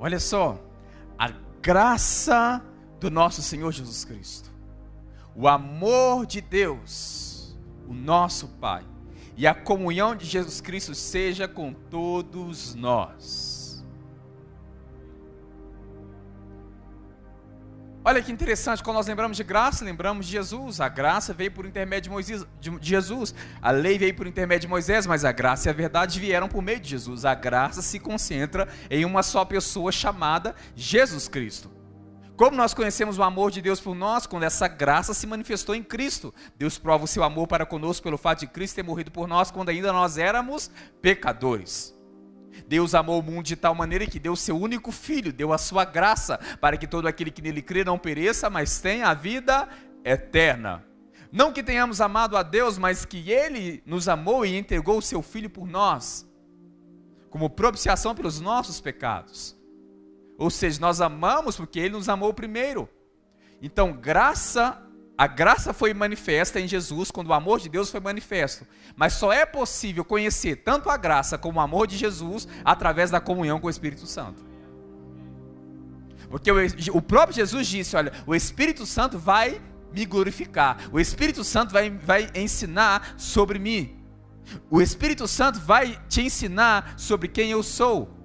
Olha 0.00 0.18
só, 0.18 0.60
a 1.16 1.30
graça 1.62 2.64
do 2.98 3.10
nosso 3.10 3.42
Senhor 3.42 3.70
Jesus 3.70 4.04
Cristo, 4.04 4.50
o 5.36 5.46
amor 5.46 6.26
de 6.26 6.40
Deus, 6.40 7.56
o 7.86 7.94
nosso 7.94 8.48
Pai 8.60 8.84
e 9.38 9.46
a 9.46 9.54
comunhão 9.54 10.16
de 10.16 10.26
Jesus 10.26 10.60
Cristo 10.60 10.96
seja 10.96 11.46
com 11.46 11.72
todos 11.72 12.74
nós. 12.74 13.86
Olha 18.04 18.20
que 18.20 18.32
interessante, 18.32 18.82
quando 18.82 18.96
nós 18.96 19.06
lembramos 19.06 19.36
de 19.36 19.44
graça, 19.44 19.84
lembramos 19.84 20.26
de 20.26 20.32
Jesus. 20.32 20.80
A 20.80 20.88
graça 20.88 21.32
veio 21.32 21.52
por 21.52 21.64
intermédio 21.64 22.04
de, 22.04 22.10
Moisés, 22.10 22.44
de 22.58 22.76
Jesus. 22.80 23.32
A 23.62 23.70
lei 23.70 23.96
veio 23.96 24.14
por 24.16 24.26
intermédio 24.26 24.62
de 24.62 24.68
Moisés, 24.68 25.06
mas 25.06 25.24
a 25.24 25.30
graça 25.30 25.68
e 25.68 25.70
a 25.70 25.74
verdade 25.74 26.18
vieram 26.18 26.48
por 26.48 26.60
meio 26.60 26.80
de 26.80 26.88
Jesus. 26.88 27.24
A 27.24 27.34
graça 27.36 27.80
se 27.80 28.00
concentra 28.00 28.66
em 28.90 29.04
uma 29.04 29.22
só 29.22 29.44
pessoa 29.44 29.92
chamada 29.92 30.52
Jesus 30.74 31.28
Cristo. 31.28 31.77
Como 32.38 32.56
nós 32.56 32.72
conhecemos 32.72 33.18
o 33.18 33.22
amor 33.24 33.50
de 33.50 33.60
Deus 33.60 33.80
por 33.80 33.96
nós? 33.96 34.24
Quando 34.24 34.44
essa 34.44 34.68
graça 34.68 35.12
se 35.12 35.26
manifestou 35.26 35.74
em 35.74 35.82
Cristo. 35.82 36.32
Deus 36.56 36.78
prova 36.78 37.02
o 37.02 37.08
seu 37.08 37.24
amor 37.24 37.48
para 37.48 37.66
conosco 37.66 38.04
pelo 38.04 38.16
fato 38.16 38.38
de 38.38 38.46
Cristo 38.46 38.76
ter 38.76 38.84
morrido 38.84 39.10
por 39.10 39.26
nós 39.26 39.50
quando 39.50 39.70
ainda 39.70 39.92
nós 39.92 40.16
éramos 40.16 40.70
pecadores. 41.02 41.92
Deus 42.68 42.94
amou 42.94 43.18
o 43.18 43.22
mundo 43.24 43.44
de 43.44 43.56
tal 43.56 43.74
maneira 43.74 44.06
que 44.06 44.20
deu 44.20 44.34
o 44.34 44.36
seu 44.36 44.56
único 44.56 44.92
filho, 44.92 45.32
deu 45.32 45.52
a 45.52 45.58
sua 45.58 45.84
graça, 45.84 46.38
para 46.60 46.76
que 46.76 46.86
todo 46.86 47.08
aquele 47.08 47.32
que 47.32 47.42
nele 47.42 47.60
crê 47.60 47.82
não 47.82 47.98
pereça, 47.98 48.48
mas 48.48 48.78
tenha 48.78 49.08
a 49.08 49.14
vida 49.14 49.68
eterna. 50.04 50.84
Não 51.32 51.52
que 51.52 51.60
tenhamos 51.60 52.00
amado 52.00 52.36
a 52.36 52.44
Deus, 52.44 52.78
mas 52.78 53.04
que 53.04 53.32
ele 53.32 53.82
nos 53.84 54.08
amou 54.08 54.46
e 54.46 54.56
entregou 54.56 54.98
o 54.98 55.02
seu 55.02 55.22
filho 55.22 55.50
por 55.50 55.66
nós, 55.66 56.24
como 57.30 57.50
propiciação 57.50 58.14
pelos 58.14 58.38
nossos 58.38 58.80
pecados. 58.80 59.57
Ou 60.38 60.48
seja, 60.50 60.80
nós 60.80 61.00
amamos 61.00 61.56
porque 61.56 61.80
ele 61.80 61.94
nos 61.94 62.08
amou 62.08 62.32
primeiro. 62.32 62.88
Então, 63.60 63.92
graça, 63.92 64.80
a 65.18 65.26
graça 65.26 65.72
foi 65.72 65.92
manifesta 65.92 66.60
em 66.60 66.68
Jesus 66.68 67.10
quando 67.10 67.26
o 67.26 67.32
amor 67.32 67.58
de 67.58 67.68
Deus 67.68 67.90
foi 67.90 67.98
manifesto. 67.98 68.64
Mas 68.94 69.14
só 69.14 69.32
é 69.32 69.44
possível 69.44 70.04
conhecer 70.04 70.62
tanto 70.62 70.88
a 70.88 70.96
graça 70.96 71.36
como 71.36 71.58
o 71.58 71.62
amor 71.62 71.88
de 71.88 71.96
Jesus 71.96 72.46
através 72.64 73.10
da 73.10 73.20
comunhão 73.20 73.58
com 73.58 73.66
o 73.66 73.70
Espírito 73.70 74.06
Santo. 74.06 74.46
Porque 76.30 76.52
o, 76.52 76.56
o 76.92 77.02
próprio 77.02 77.34
Jesus 77.34 77.66
disse: 77.66 77.96
Olha, 77.96 78.12
o 78.24 78.34
Espírito 78.34 78.86
Santo 78.86 79.18
vai 79.18 79.60
me 79.92 80.04
glorificar, 80.04 80.88
o 80.92 81.00
Espírito 81.00 81.42
Santo 81.42 81.72
vai, 81.72 81.90
vai 81.90 82.30
ensinar 82.34 83.14
sobre 83.16 83.58
mim, 83.58 83.96
o 84.70 84.80
Espírito 84.80 85.26
Santo 85.26 85.58
vai 85.58 85.98
te 86.08 86.20
ensinar 86.20 86.94
sobre 86.96 87.26
quem 87.26 87.50
eu 87.50 87.62
sou. 87.62 88.17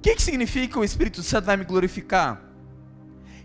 O 0.00 0.02
que, 0.02 0.16
que 0.16 0.22
significa 0.22 0.78
o 0.78 0.84
Espírito 0.84 1.22
Santo 1.22 1.44
vai 1.44 1.58
me 1.58 1.64
glorificar? 1.64 2.40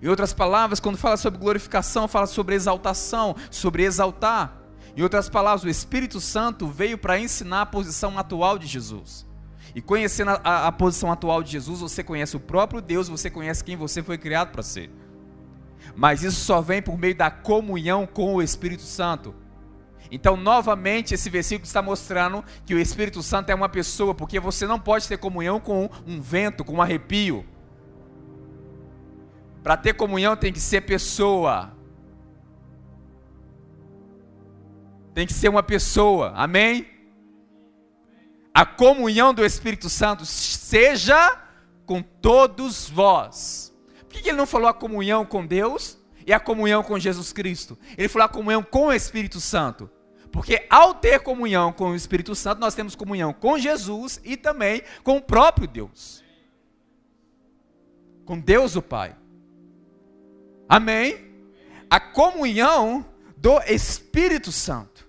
Em 0.01 0.07
outras 0.07 0.31
palavras, 0.31 0.79
quando 0.79 0.97
fala 0.97 1.17
sobre 1.17 1.37
glorificação, 1.37 2.07
fala 2.07 2.27
sobre 2.27 2.55
exaltação, 2.55 3.35
sobre 3.51 3.83
exaltar. 3.83 4.57
Em 4.95 5.01
outras 5.01 5.27
palavras, 5.27 5.65
o 5.65 5.69
Espírito 5.69 6.21
Santo 6.21 6.65
veio 6.65 6.97
para 6.97 7.19
ensinar 7.19 7.63
a 7.63 7.65
posição 7.65 8.17
atual 8.17 8.57
de 8.57 8.67
Jesus. 8.67 9.25
E 9.75 9.81
conhecendo 9.81 10.31
a, 10.31 10.41
a, 10.45 10.67
a, 10.67 10.71
posição 10.71 11.11
atual 11.11 11.43
de 11.43 11.51
Jesus, 11.51 11.81
você 11.81 12.01
conhece 12.01 12.37
o 12.37 12.39
próprio 12.39 12.79
Deus, 12.81 13.09
você 13.09 13.29
conhece 13.29 13.61
quem 13.61 13.75
você 13.75 14.01
foi 14.01 14.17
criado 14.17 14.53
para 14.53 14.63
ser. 14.63 14.89
Mas 15.93 16.23
isso 16.23 16.39
só 16.39 16.61
vem 16.61 16.81
por 16.81 16.97
meio 16.97 17.15
da 17.15 17.29
comunhão 17.29 18.07
com 18.07 18.33
o 18.33 18.41
Espírito 18.41 18.83
Santo. 18.83 19.35
Então, 20.11 20.37
novamente, 20.37 21.13
esse 21.13 21.29
versículo 21.29 21.65
está 21.65 21.81
mostrando 21.81 22.43
que 22.65 22.73
o 22.73 22.79
Espírito 22.79 23.21
Santo 23.23 23.49
é 23.49 23.55
uma 23.55 23.69
pessoa, 23.69 24.13
porque 24.13 24.39
você 24.39 24.67
não 24.67 24.79
pode 24.79 25.07
ter 25.07 25.17
comunhão 25.17 25.59
com 25.59 25.89
um 26.05 26.21
vento, 26.21 26.63
com 26.63 26.73
um 26.73 26.81
arrepio. 26.81 27.45
Para 29.63 29.75
ter 29.75 29.93
comunhão 29.93 30.35
tem 30.35 30.53
que 30.53 30.59
ser 30.59 30.81
pessoa. 30.81 31.73
Tem 35.13 35.25
que 35.25 35.33
ser 35.33 35.49
uma 35.49 35.63
pessoa, 35.63 36.33
amém? 36.35 36.87
A 38.53 38.65
comunhão 38.65 39.33
do 39.33 39.43
Espírito 39.43 39.89
Santo 39.89 40.25
seja 40.25 41.41
com 41.85 42.01
todos 42.01 42.89
vós. 42.89 43.73
Por 43.99 44.21
que 44.21 44.29
ele 44.29 44.37
não 44.37 44.45
falou 44.45 44.67
a 44.67 44.73
comunhão 44.73 45.25
com 45.25 45.45
Deus 45.45 45.97
e 46.25 46.33
a 46.33 46.39
comunhão 46.39 46.83
com 46.83 46.97
Jesus 46.97 47.31
Cristo? 47.31 47.77
Ele 47.97 48.09
falou 48.09 48.25
a 48.25 48.29
comunhão 48.29 48.63
com 48.63 48.87
o 48.87 48.93
Espírito 48.93 49.39
Santo. 49.39 49.89
Porque 50.31 50.65
ao 50.69 50.93
ter 50.93 51.21
comunhão 51.21 51.71
com 51.71 51.91
o 51.91 51.95
Espírito 51.95 52.35
Santo, 52.35 52.59
nós 52.59 52.75
temos 52.75 52.93
comunhão 52.93 53.31
com 53.31 53.57
Jesus 53.57 54.19
e 54.23 54.35
também 54.35 54.81
com 55.01 55.17
o 55.17 55.21
próprio 55.21 55.65
Deus. 55.65 56.21
Com 58.25 58.37
Deus 58.37 58.75
o 58.75 58.81
Pai. 58.81 59.15
Amém? 60.67 61.33
A 61.89 61.99
comunhão 61.99 63.05
do 63.37 63.59
Espírito 63.61 64.51
Santo. 64.51 65.07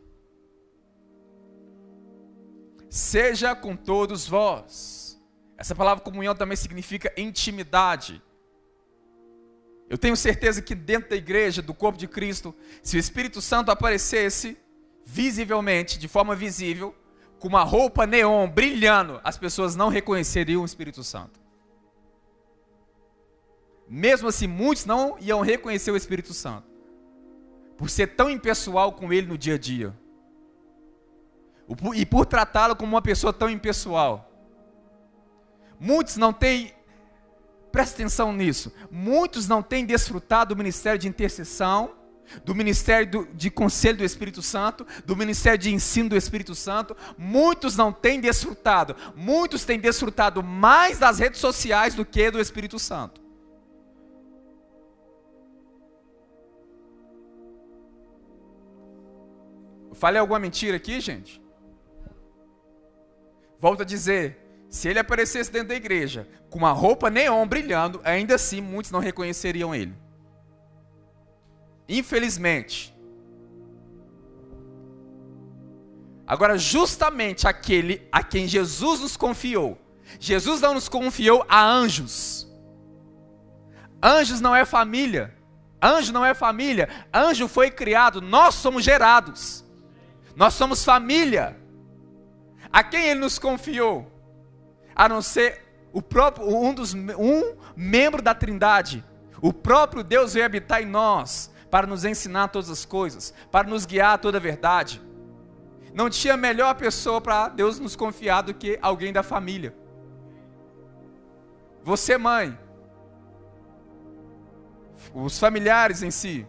Seja 2.89 3.55
com 3.57 3.75
todos 3.75 4.29
vós. 4.29 5.21
Essa 5.59 5.75
palavra 5.75 6.05
comunhão 6.05 6.37
também 6.37 6.57
significa 6.57 7.13
intimidade. 7.17 8.23
Eu 9.89 9.97
tenho 9.97 10.17
certeza 10.17 10.61
que 10.61 10.75
dentro 10.75 11.11
da 11.11 11.17
igreja, 11.17 11.63
do 11.63 11.73
corpo 11.73 11.99
de 11.99 12.09
Cristo, 12.09 12.55
se 12.83 12.97
o 12.97 13.01
Espírito 13.01 13.41
Santo 13.41 13.71
aparecesse, 13.71 14.59
visivelmente, 15.05 15.99
de 15.99 16.09
forma 16.09 16.35
visível, 16.35 16.95
com 17.39 17.47
uma 17.47 17.63
roupa 17.63 18.07
neon 18.07 18.49
brilhando, 18.49 19.21
as 19.23 19.39
pessoas 19.39 19.77
não 19.77 19.89
reconheceriam 19.89 20.63
o 20.63 20.65
Espírito 20.65 21.05
Santo. 21.05 21.39
Mesmo 23.89 24.29
assim, 24.29 24.49
muitos 24.49 24.85
não 24.85 25.17
iam 25.21 25.41
reconhecer 25.41 25.93
o 25.93 25.97
Espírito 25.97 26.35
Santo, 26.35 26.67
por 27.77 27.89
ser 27.89 28.09
tão 28.17 28.29
impessoal 28.29 28.93
com 28.93 29.13
ele 29.13 29.29
no 29.29 29.39
dia 29.39 29.55
a 29.55 29.59
dia, 29.59 29.95
e 31.95 32.05
por 32.05 32.27
tratá-lo 32.27 32.75
como 32.75 32.95
uma 32.95 33.03
pessoa 33.03 33.33
tão 33.33 33.49
impessoal. 33.49 34.33
Muitos 35.79 36.17
não 36.17 36.33
têm, 36.33 36.73
presta 37.77 37.95
atenção 37.97 38.33
nisso, 38.33 38.73
muitos 38.91 39.47
não 39.47 39.63
têm 39.63 39.85
desfrutado 39.85 40.55
do 40.55 40.57
ministério 40.57 40.99
de 40.99 41.07
intercessão, 41.07 41.93
do 42.43 42.55
ministério 42.55 43.07
do, 43.07 43.29
de 43.35 43.51
conselho 43.51 43.99
do 43.99 44.05
Espírito 44.05 44.41
Santo, 44.41 44.87
do 45.05 45.15
ministério 45.15 45.59
de 45.59 45.75
ensino 45.75 46.09
do 46.09 46.17
Espírito 46.17 46.55
Santo, 46.55 46.97
muitos 47.19 47.77
não 47.77 47.93
têm 47.93 48.19
desfrutado, 48.19 48.97
muitos 49.15 49.67
têm 49.67 49.79
desfrutado 49.79 50.43
mais 50.43 50.99
das 50.99 51.19
redes 51.19 51.39
sociais 51.39 51.95
do 51.95 52.03
que 52.03 52.31
do 52.31 52.41
Espírito 52.41 52.79
Santo. 52.79 53.21
falei 59.93 60.21
alguma 60.21 60.39
mentira 60.39 60.77
aqui, 60.77 60.99
gente? 61.01 61.43
Volto 63.59 63.83
a 63.83 63.85
dizer, 63.85 64.46
se 64.69 64.89
ele 64.89 64.99
aparecesse 64.99 65.51
dentro 65.51 65.69
da 65.69 65.75
igreja 65.75 66.29
com 66.51 66.59
uma 66.59 66.73
roupa 66.73 67.09
neon 67.11 67.47
brilhando, 67.47 68.01
ainda 68.05 68.35
assim 68.35 68.61
muitos 68.61 68.91
não 68.91 69.01
reconheceriam 69.01 69.75
ele. 69.75 69.95
Infelizmente. 71.89 72.95
Agora, 76.27 76.59
justamente 76.59 77.47
aquele 77.47 78.07
a 78.11 78.23
quem 78.23 78.49
Jesus 78.49 79.01
nos 79.01 79.17
confiou, 79.17 79.79
Jesus 80.19 80.61
não 80.61 80.75
nos 80.75 80.89
confiou 80.89 81.45
a 81.49 81.65
anjos. 81.65 82.47
Anjos 84.03 84.41
não 84.41 84.55
é 84.55 84.65
família. 84.65 85.35
Anjo 85.81 86.13
não 86.13 86.25
é 86.25 86.35
família. 86.35 86.89
Anjo 87.13 87.49
foi 87.49 87.71
criado. 87.71 88.21
Nós 88.21 88.55
somos 88.55 88.85
gerados. 88.85 89.65
Nós 90.35 90.55
somos 90.55 90.85
família. 90.85 91.57
A 92.73 92.83
quem 92.83 93.07
ele 93.07 93.21
nos 93.21 93.39
confiou? 93.39 94.16
A 94.97 95.09
não 95.09 95.21
ser 95.21 95.63
o 95.93 96.03
próprio 96.03 96.49
um 96.49 96.75
dos 96.75 96.95
um 96.95 97.55
membro 97.77 98.21
da 98.23 98.35
Trindade. 98.35 99.05
O 99.41 99.53
próprio 99.53 100.03
Deus 100.03 100.35
veio 100.35 100.47
habitar 100.47 100.83
em 100.83 100.87
nós 100.87 101.51
para 101.71 101.87
nos 101.87 102.05
ensinar 102.05 102.49
todas 102.49 102.71
as 102.71 102.85
coisas, 102.85 103.35
para 103.51 103.69
nos 103.69 103.85
guiar 103.85 104.15
a 104.15 104.19
toda 104.19 104.39
a 104.39 104.41
verdade. 104.41 105.03
Não 105.93 106.11
tinha 106.11 106.37
melhor 106.37 106.75
pessoa 106.75 107.21
para 107.21 107.49
Deus 107.49 107.79
nos 107.79 107.97
confiar 107.97 108.43
do 108.43 108.55
que 108.55 108.79
alguém 108.83 109.13
da 109.13 109.23
família. 109.23 109.75
Você, 111.83 112.19
mãe, 112.19 112.59
os 115.15 115.39
familiares 115.39 116.03
em 116.03 116.11
si. 116.11 116.47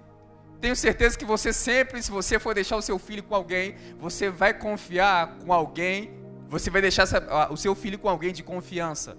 Tenho 0.60 0.76
certeza 0.76 1.18
que 1.18 1.24
você 1.24 1.54
sempre, 1.54 2.02
se 2.02 2.10
você 2.10 2.40
for 2.40 2.56
deixar 2.56 2.76
o 2.76 2.82
seu 2.82 2.98
filho 2.98 3.24
com 3.24 3.36
alguém, 3.36 3.76
você 4.00 4.30
vai 4.30 4.54
confiar 4.54 5.38
com 5.38 5.54
alguém, 5.54 6.17
você 6.48 6.70
vai 6.70 6.82
deixar 6.82 7.08
o 7.52 7.58
seu 7.58 7.76
filho 7.76 8.00
com 8.00 8.08
alguém 8.08 8.32
de 8.32 8.44
confiança. 8.44 9.18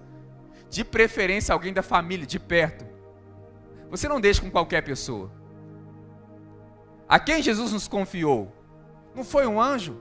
De 0.71 0.85
preferência, 0.85 1.53
alguém 1.53 1.73
da 1.73 1.83
família, 1.83 2.27
de 2.27 2.39
perto. 2.39 2.87
Você 3.91 4.09
não 4.09 4.21
deixa 4.21 4.41
com 4.41 4.51
qualquer 4.51 4.83
pessoa. 4.83 5.31
A 7.09 7.19
quem 7.19 7.43
Jesus 7.43 7.73
nos 7.73 7.89
confiou? 7.89 8.53
Não 9.15 9.25
foi 9.25 9.47
um 9.47 9.61
anjo? 9.61 9.97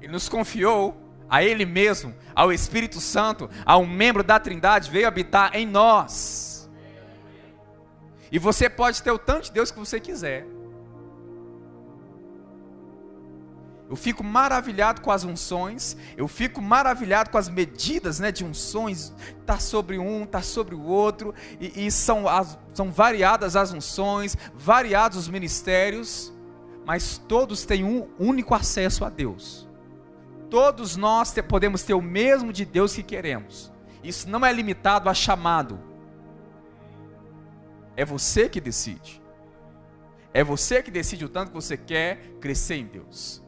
Ele 0.00 0.12
nos 0.12 0.28
confiou 0.28 0.96
a 1.28 1.42
Ele 1.42 1.64
mesmo, 1.64 2.14
ao 2.34 2.52
Espírito 2.52 3.00
Santo, 3.00 3.48
a 3.64 3.76
um 3.76 3.86
membro 3.86 4.22
da 4.22 4.38
Trindade, 4.38 4.90
veio 4.90 5.08
habitar 5.08 5.54
em 5.54 5.66
nós. 5.66 6.70
E 8.30 8.38
você 8.38 8.68
pode 8.68 9.02
ter 9.02 9.10
o 9.10 9.18
tanto 9.18 9.44
de 9.44 9.52
Deus 9.52 9.70
que 9.70 9.78
você 9.78 10.00
quiser. 10.00 10.46
Eu 13.88 13.96
fico 13.96 14.24
maravilhado 14.24 15.02
com 15.02 15.10
as 15.10 15.24
unções, 15.24 15.96
eu 16.16 16.26
fico 16.26 16.60
maravilhado 16.62 17.28
com 17.28 17.36
as 17.36 17.48
medidas 17.48 18.18
né, 18.18 18.32
de 18.32 18.44
unções, 18.44 19.12
está 19.40 19.58
sobre 19.58 19.98
um, 19.98 20.24
está 20.24 20.40
sobre 20.40 20.74
o 20.74 20.82
outro, 20.82 21.34
e, 21.60 21.86
e 21.86 21.90
são, 21.90 22.26
as, 22.26 22.58
são 22.72 22.90
variadas 22.90 23.56
as 23.56 23.72
unções, 23.72 24.36
variados 24.54 25.18
os 25.18 25.28
ministérios, 25.28 26.32
mas 26.86 27.18
todos 27.18 27.64
têm 27.64 27.84
um 27.84 28.08
único 28.18 28.54
acesso 28.54 29.04
a 29.04 29.10
Deus. 29.10 29.68
Todos 30.48 30.96
nós 30.96 31.30
te, 31.30 31.42
podemos 31.42 31.82
ter 31.82 31.94
o 31.94 32.02
mesmo 32.02 32.52
de 32.52 32.64
Deus 32.64 32.94
que 32.94 33.02
queremos. 33.02 33.70
Isso 34.02 34.28
não 34.30 34.44
é 34.46 34.52
limitado 34.52 35.10
a 35.10 35.14
chamado. 35.14 35.78
É 37.96 38.04
você 38.04 38.48
que 38.48 38.60
decide. 38.60 39.22
É 40.32 40.42
você 40.42 40.82
que 40.82 40.90
decide 40.90 41.24
o 41.24 41.28
tanto 41.28 41.48
que 41.48 41.54
você 41.54 41.76
quer 41.76 42.18
crescer 42.40 42.76
em 42.76 42.86
Deus. 42.86 43.43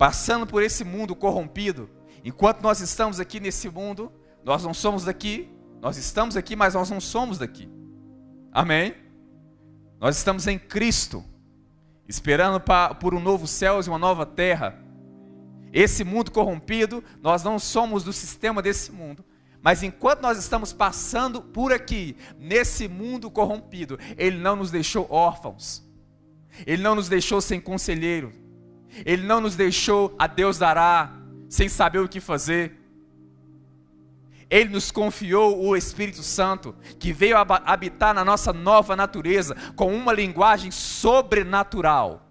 Passando 0.00 0.46
por 0.46 0.62
esse 0.62 0.82
mundo 0.82 1.14
corrompido, 1.14 1.90
enquanto 2.24 2.62
nós 2.62 2.80
estamos 2.80 3.20
aqui 3.20 3.38
nesse 3.38 3.68
mundo, 3.68 4.10
nós 4.42 4.64
não 4.64 4.72
somos 4.72 5.04
daqui, 5.04 5.50
nós 5.78 5.98
estamos 5.98 6.38
aqui, 6.38 6.56
mas 6.56 6.72
nós 6.72 6.88
não 6.88 7.02
somos 7.02 7.36
daqui. 7.36 7.68
Amém? 8.50 8.94
Nós 10.00 10.16
estamos 10.16 10.46
em 10.46 10.58
Cristo, 10.58 11.22
esperando 12.08 12.62
por 12.98 13.12
um 13.12 13.20
novo 13.20 13.46
céu 13.46 13.78
e 13.78 13.88
uma 13.88 13.98
nova 13.98 14.24
terra. 14.24 14.82
Esse 15.70 16.02
mundo 16.02 16.30
corrompido, 16.30 17.04
nós 17.20 17.42
não 17.42 17.58
somos 17.58 18.02
do 18.02 18.10
sistema 18.10 18.62
desse 18.62 18.90
mundo. 18.90 19.22
Mas 19.60 19.82
enquanto 19.82 20.22
nós 20.22 20.38
estamos 20.38 20.72
passando 20.72 21.42
por 21.42 21.74
aqui, 21.74 22.16
nesse 22.38 22.88
mundo 22.88 23.30
corrompido, 23.30 23.98
Ele 24.16 24.38
não 24.38 24.56
nos 24.56 24.70
deixou 24.70 25.06
órfãos. 25.10 25.86
Ele 26.66 26.82
não 26.82 26.94
nos 26.94 27.06
deixou 27.06 27.42
sem 27.42 27.60
conselheiro. 27.60 28.39
Ele 29.04 29.26
não 29.26 29.40
nos 29.40 29.56
deixou 29.56 30.14
a 30.18 30.26
Deus 30.26 30.58
dará, 30.58 31.12
sem 31.48 31.68
saber 31.68 31.98
o 31.98 32.08
que 32.08 32.20
fazer. 32.20 32.78
Ele 34.48 34.70
nos 34.70 34.90
confiou 34.90 35.64
o 35.64 35.76
Espírito 35.76 36.22
Santo, 36.22 36.74
que 36.98 37.12
veio 37.12 37.36
habitar 37.36 38.12
na 38.12 38.24
nossa 38.24 38.52
nova 38.52 38.96
natureza, 38.96 39.54
com 39.76 39.94
uma 39.94 40.12
linguagem 40.12 40.72
sobrenatural. 40.72 42.26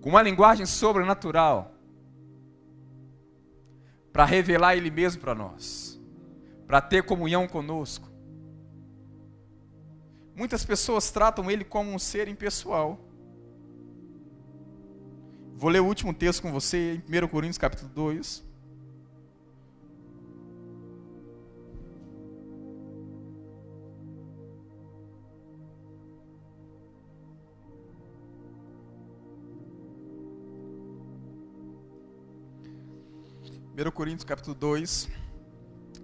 Com 0.00 0.10
uma 0.10 0.22
linguagem 0.22 0.66
sobrenatural, 0.66 1.74
para 4.12 4.24
revelar 4.24 4.76
Ele 4.76 4.90
mesmo 4.90 5.20
para 5.20 5.34
nós, 5.34 6.00
para 6.66 6.80
ter 6.80 7.02
comunhão 7.02 7.48
conosco. 7.48 8.08
Muitas 10.38 10.64
pessoas 10.64 11.10
tratam 11.10 11.50
ele 11.50 11.64
como 11.64 11.90
um 11.90 11.98
ser 11.98 12.28
impessoal. 12.28 12.96
Vou 15.56 15.68
ler 15.68 15.80
o 15.80 15.84
último 15.84 16.14
texto 16.14 16.42
com 16.42 16.52
você, 16.52 17.02
em 17.08 17.24
1 17.24 17.26
Coríntios 17.26 17.58
capítulo 17.58 17.90
2. 17.92 18.46
Primeiro 33.70 33.90
Coríntios 33.90 34.24
capítulo 34.24 34.54
2, 34.54 35.08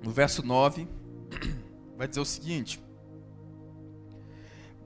no 0.02 0.10
verso 0.10 0.44
9, 0.44 0.88
vai 1.96 2.08
dizer 2.08 2.20
o 2.20 2.24
seguinte: 2.24 2.83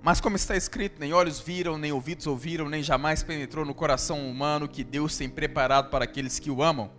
mas 0.08 0.22
como 0.22 0.36
está 0.36 0.56
escrito, 0.56 0.98
nem 0.98 1.12
olhos 1.12 1.38
viram, 1.38 1.76
nem 1.76 1.92
ouvidos 1.92 2.26
ouviram, 2.26 2.66
nem 2.66 2.82
jamais 2.82 3.22
penetrou 3.22 3.62
no 3.62 3.74
coração 3.74 4.26
humano 4.26 4.66
que 4.66 4.82
Deus 4.82 5.14
tem 5.14 5.28
preparado 5.28 5.90
para 5.90 6.04
aqueles 6.04 6.38
que 6.38 6.50
o 6.50 6.62
amam 6.62 6.90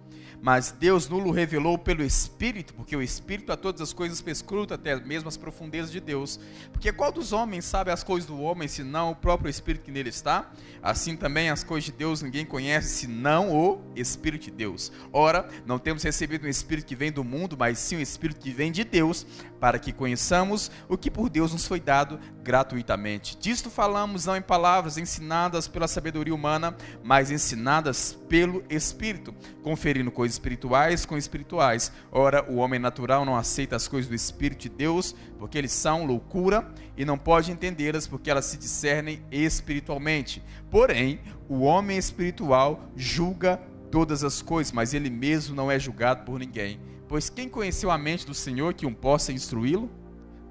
mas 0.41 0.71
Deus 0.71 1.09
nulo 1.09 1.31
revelou 1.31 1.77
pelo 1.77 2.03
Espírito, 2.03 2.73
porque 2.73 2.95
o 2.95 3.01
Espírito 3.01 3.51
a 3.51 3.57
todas 3.57 3.81
as 3.81 3.91
coisas 3.91 4.21
pescruta 4.21 4.75
até 4.75 4.95
mesmo 4.95 5.27
as 5.27 5.35
profundezas 5.35 5.91
de 5.91 5.99
Deus. 5.99 6.39
Porque 6.71 6.91
qual 6.93 7.11
dos 7.11 7.33
homens 7.33 7.65
sabe 7.65 7.91
as 7.91 8.03
coisas 8.03 8.27
do 8.27 8.39
homem, 8.39 8.67
senão 8.67 9.11
o 9.11 9.15
próprio 9.15 9.49
Espírito 9.49 9.83
que 9.83 9.91
nele 9.91 10.09
está? 10.09 10.49
Assim 10.81 11.17
também 11.17 11.49
as 11.49 11.63
coisas 11.63 11.85
de 11.85 11.91
Deus 11.91 12.21
ninguém 12.21 12.45
conhece, 12.45 13.01
senão 13.01 13.51
o 13.53 13.81
Espírito 13.95 14.45
de 14.45 14.51
Deus. 14.51 14.91
Ora, 15.11 15.47
não 15.65 15.77
temos 15.77 16.03
recebido 16.03 16.45
um 16.45 16.49
Espírito 16.49 16.85
que 16.85 16.95
vem 16.95 17.11
do 17.11 17.23
mundo, 17.23 17.57
mas 17.59 17.77
sim 17.79 17.97
um 17.97 18.01
Espírito 18.01 18.39
que 18.39 18.51
vem 18.51 18.71
de 18.71 18.83
Deus, 18.83 19.25
para 19.59 19.79
que 19.79 19.91
conheçamos 19.91 20.71
o 20.87 20.97
que 20.97 21.11
por 21.11 21.29
Deus 21.29 21.51
nos 21.51 21.67
foi 21.67 21.79
dado 21.79 22.19
gratuitamente. 22.43 23.37
Disto 23.37 23.69
falamos 23.69 24.25
não 24.25 24.35
em 24.35 24.41
palavras 24.41 24.97
ensinadas 24.97 25.67
pela 25.67 25.87
sabedoria 25.87 26.33
humana, 26.33 26.75
mas 27.03 27.29
ensinadas 27.31 28.17
pelo 28.27 28.63
Espírito, 28.69 29.33
conferindo 29.61 30.11
coisas 30.11 30.35
espirituais 30.35 31.05
com 31.05 31.17
espirituais. 31.17 31.91
Ora, 32.11 32.49
o 32.49 32.55
homem 32.55 32.79
natural 32.79 33.25
não 33.25 33.35
aceita 33.35 33.75
as 33.75 33.87
coisas 33.87 34.09
do 34.09 34.15
Espírito 34.15 34.61
de 34.61 34.69
Deus, 34.69 35.15
porque 35.37 35.57
eles 35.57 35.71
são 35.71 36.05
loucura, 36.05 36.71
e 36.97 37.05
não 37.05 37.17
pode 37.17 37.51
entendê-las, 37.51 38.07
porque 38.07 38.29
elas 38.29 38.45
se 38.45 38.57
discernem 38.57 39.23
espiritualmente. 39.31 40.43
Porém, 40.69 41.21
o 41.47 41.61
homem 41.61 41.97
espiritual 41.97 42.89
julga 42.95 43.57
todas 43.89 44.23
as 44.23 44.41
coisas, 44.41 44.71
mas 44.71 44.93
ele 44.93 45.09
mesmo 45.09 45.55
não 45.55 45.71
é 45.71 45.79
julgado 45.79 46.23
por 46.23 46.39
ninguém. 46.39 46.79
Pois 47.09 47.27
quem 47.27 47.49
conheceu 47.49 47.89
a 47.89 47.97
mente 47.97 48.23
do 48.23 48.35
Senhor 48.35 48.75
que 48.75 48.85
um 48.85 48.93
possa 48.93 49.33
instruí-lo? 49.33 49.89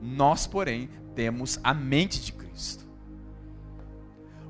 Nós, 0.03 0.45
porém, 0.45 0.91
temos 1.15 1.61
a 1.63 1.73
mente 1.73 2.21
de 2.21 2.33
Cristo. 2.33 2.85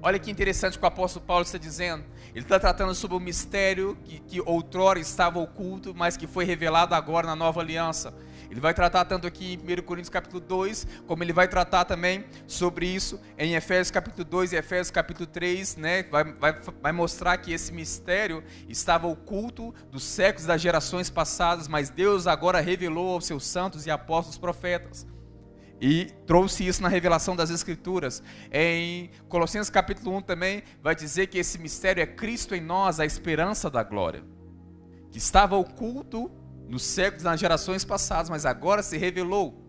Olha 0.01 0.19
que 0.19 0.31
interessante 0.31 0.77
o 0.77 0.81
que 0.81 0.85
o 0.87 0.89
apóstolo 0.89 1.27
Paulo 1.27 1.43
está 1.43 1.59
dizendo. 1.59 2.03
Ele 2.35 2.45
está 2.45 2.59
tratando 2.59 2.95
sobre 2.95 3.15
o 3.15 3.21
mistério 3.21 3.95
que, 4.05 4.21
que 4.21 4.41
outrora 4.41 4.99
estava 4.99 5.39
oculto, 5.39 5.95
mas 5.95 6.17
que 6.17 6.27
foi 6.27 6.47
revelado 6.47 6.95
agora 6.95 7.27
na 7.27 7.37
nova 7.37 7.61
aliança. 7.61 8.15
Ele 8.51 8.61
vai 8.61 8.73
tratar 8.73 9.05
tanto 9.05 9.27
aqui 9.27 9.55
em 9.55 9.81
1 9.81 9.83
Coríntios 9.83 10.09
capítulo 10.09 10.41
2, 10.41 10.87
como 11.07 11.23
ele 11.23 11.33
vai 11.33 11.47
tratar 11.47 11.85
também 11.85 12.25
sobre 12.47 12.87
isso 12.87 13.21
em 13.37 13.55
Efésios 13.55 13.91
capítulo 13.91 14.25
2 14.25 14.53
e 14.53 14.57
Efésios 14.57 14.91
capítulo 14.91 15.27
3, 15.27 15.77
né? 15.77 16.03
Vai, 16.05 16.25
vai, 16.25 16.53
vai 16.81 16.93
mostrar 16.93 17.37
que 17.39 17.53
esse 17.53 17.73
mistério 17.73 18.43
estava 18.69 19.07
oculto 19.07 19.75
dos 19.91 20.03
séculos 20.03 20.47
das 20.47 20.61
gerações 20.61 21.11
passadas, 21.11 21.69
mas 21.69 21.91
Deus 21.91 22.27
agora 22.27 22.61
revelou 22.61 23.15
aos 23.15 23.27
seus 23.27 23.47
santos 23.47 23.87
e 23.87 23.91
apóstolos 23.91 24.39
profetas. 24.39 25.07
E 25.81 26.07
trouxe 26.27 26.67
isso 26.67 26.83
na 26.83 26.89
revelação 26.89 27.37
das 27.37 27.51
Escrituras. 27.51 28.23
Em 28.51 29.11
Colossenses 29.29 29.71
capítulo 29.71 30.17
1 30.17 30.23
também 30.23 30.63
vai 30.83 30.95
dizer 30.95 31.29
que 31.29 31.39
esse 31.39 31.59
mistério 31.59 32.03
é 32.03 32.07
Cristo 32.07 32.55
em 32.55 32.61
nós, 32.61 32.99
a 32.99 33.07
esperança 33.07 33.71
da 33.71 33.83
glória. 33.83 34.25
Que 35.11 35.19
estava 35.19 35.57
oculto 35.57 36.31
nos 36.69 36.83
séculos, 36.83 37.25
nas 37.25 37.41
gerações 37.41 37.85
passadas, 37.85 38.29
mas 38.29 38.45
agora 38.45 38.83
se 38.83 38.97
revelou. 38.97 39.65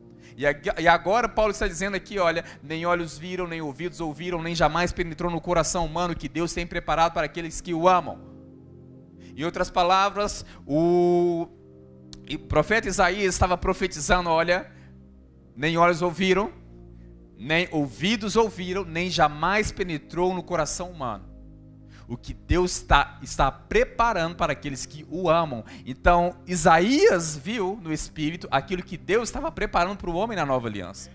E 0.78 0.88
agora 0.88 1.28
Paulo 1.28 1.52
está 1.52 1.68
dizendo 1.68 1.96
aqui, 1.96 2.18
olha, 2.18 2.46
nem 2.64 2.86
olhos 2.86 3.18
viram, 3.18 3.46
nem 3.46 3.62
ouvidos 3.62 4.00
ouviram, 4.00 4.42
nem 4.42 4.56
jamais 4.56 4.92
penetrou 4.94 5.30
no 5.30 5.42
coração 5.42 5.86
humano 5.86 6.16
que 6.16 6.30
Deus 6.30 6.54
tem 6.54 6.66
preparado 6.66 7.14
para 7.14 7.26
aqueles 7.26 7.60
que 7.60 7.74
o 7.74 7.90
amam. 7.90 8.20
Em 9.36 9.44
outras 9.44 9.70
palavras, 9.70 10.46
o, 10.66 11.48
profeta 12.48 12.88
Isaías 12.88 13.36
estava 13.36 13.58
profetizando, 13.58 14.30
olha, 14.30 14.72
nem 15.56 15.78
olhos 15.78 16.02
ouviram, 16.02 16.54
nem 17.38 17.68
ouvidos 17.72 18.36
ouviram, 18.36 18.86
nem 18.86 19.10
jamais 19.10 19.72
penetrou 19.72 20.34
no 20.34 20.44
coração 20.44 20.90
humano. 20.90 21.29
O 22.10 22.18
que 22.18 22.34
Deus 22.34 22.72
está, 22.72 23.20
está 23.22 23.52
preparando 23.52 24.36
para 24.36 24.52
aqueles 24.54 24.86
que 24.86 25.06
o 25.10 25.30
amam. 25.30 25.64
Então, 25.86 26.36
Isaías 26.48 27.38
viu 27.38 27.80
no 27.82 27.94
Espírito 27.94 28.48
aquilo 28.50 28.82
que 28.82 28.98
Deus 28.98 29.30
estava 29.30 29.52
preparando 29.52 29.96
para 29.98 30.10
o 30.10 30.16
homem 30.16 30.36
na 30.36 30.46
nova 30.46 30.68
aliança. 30.68 31.12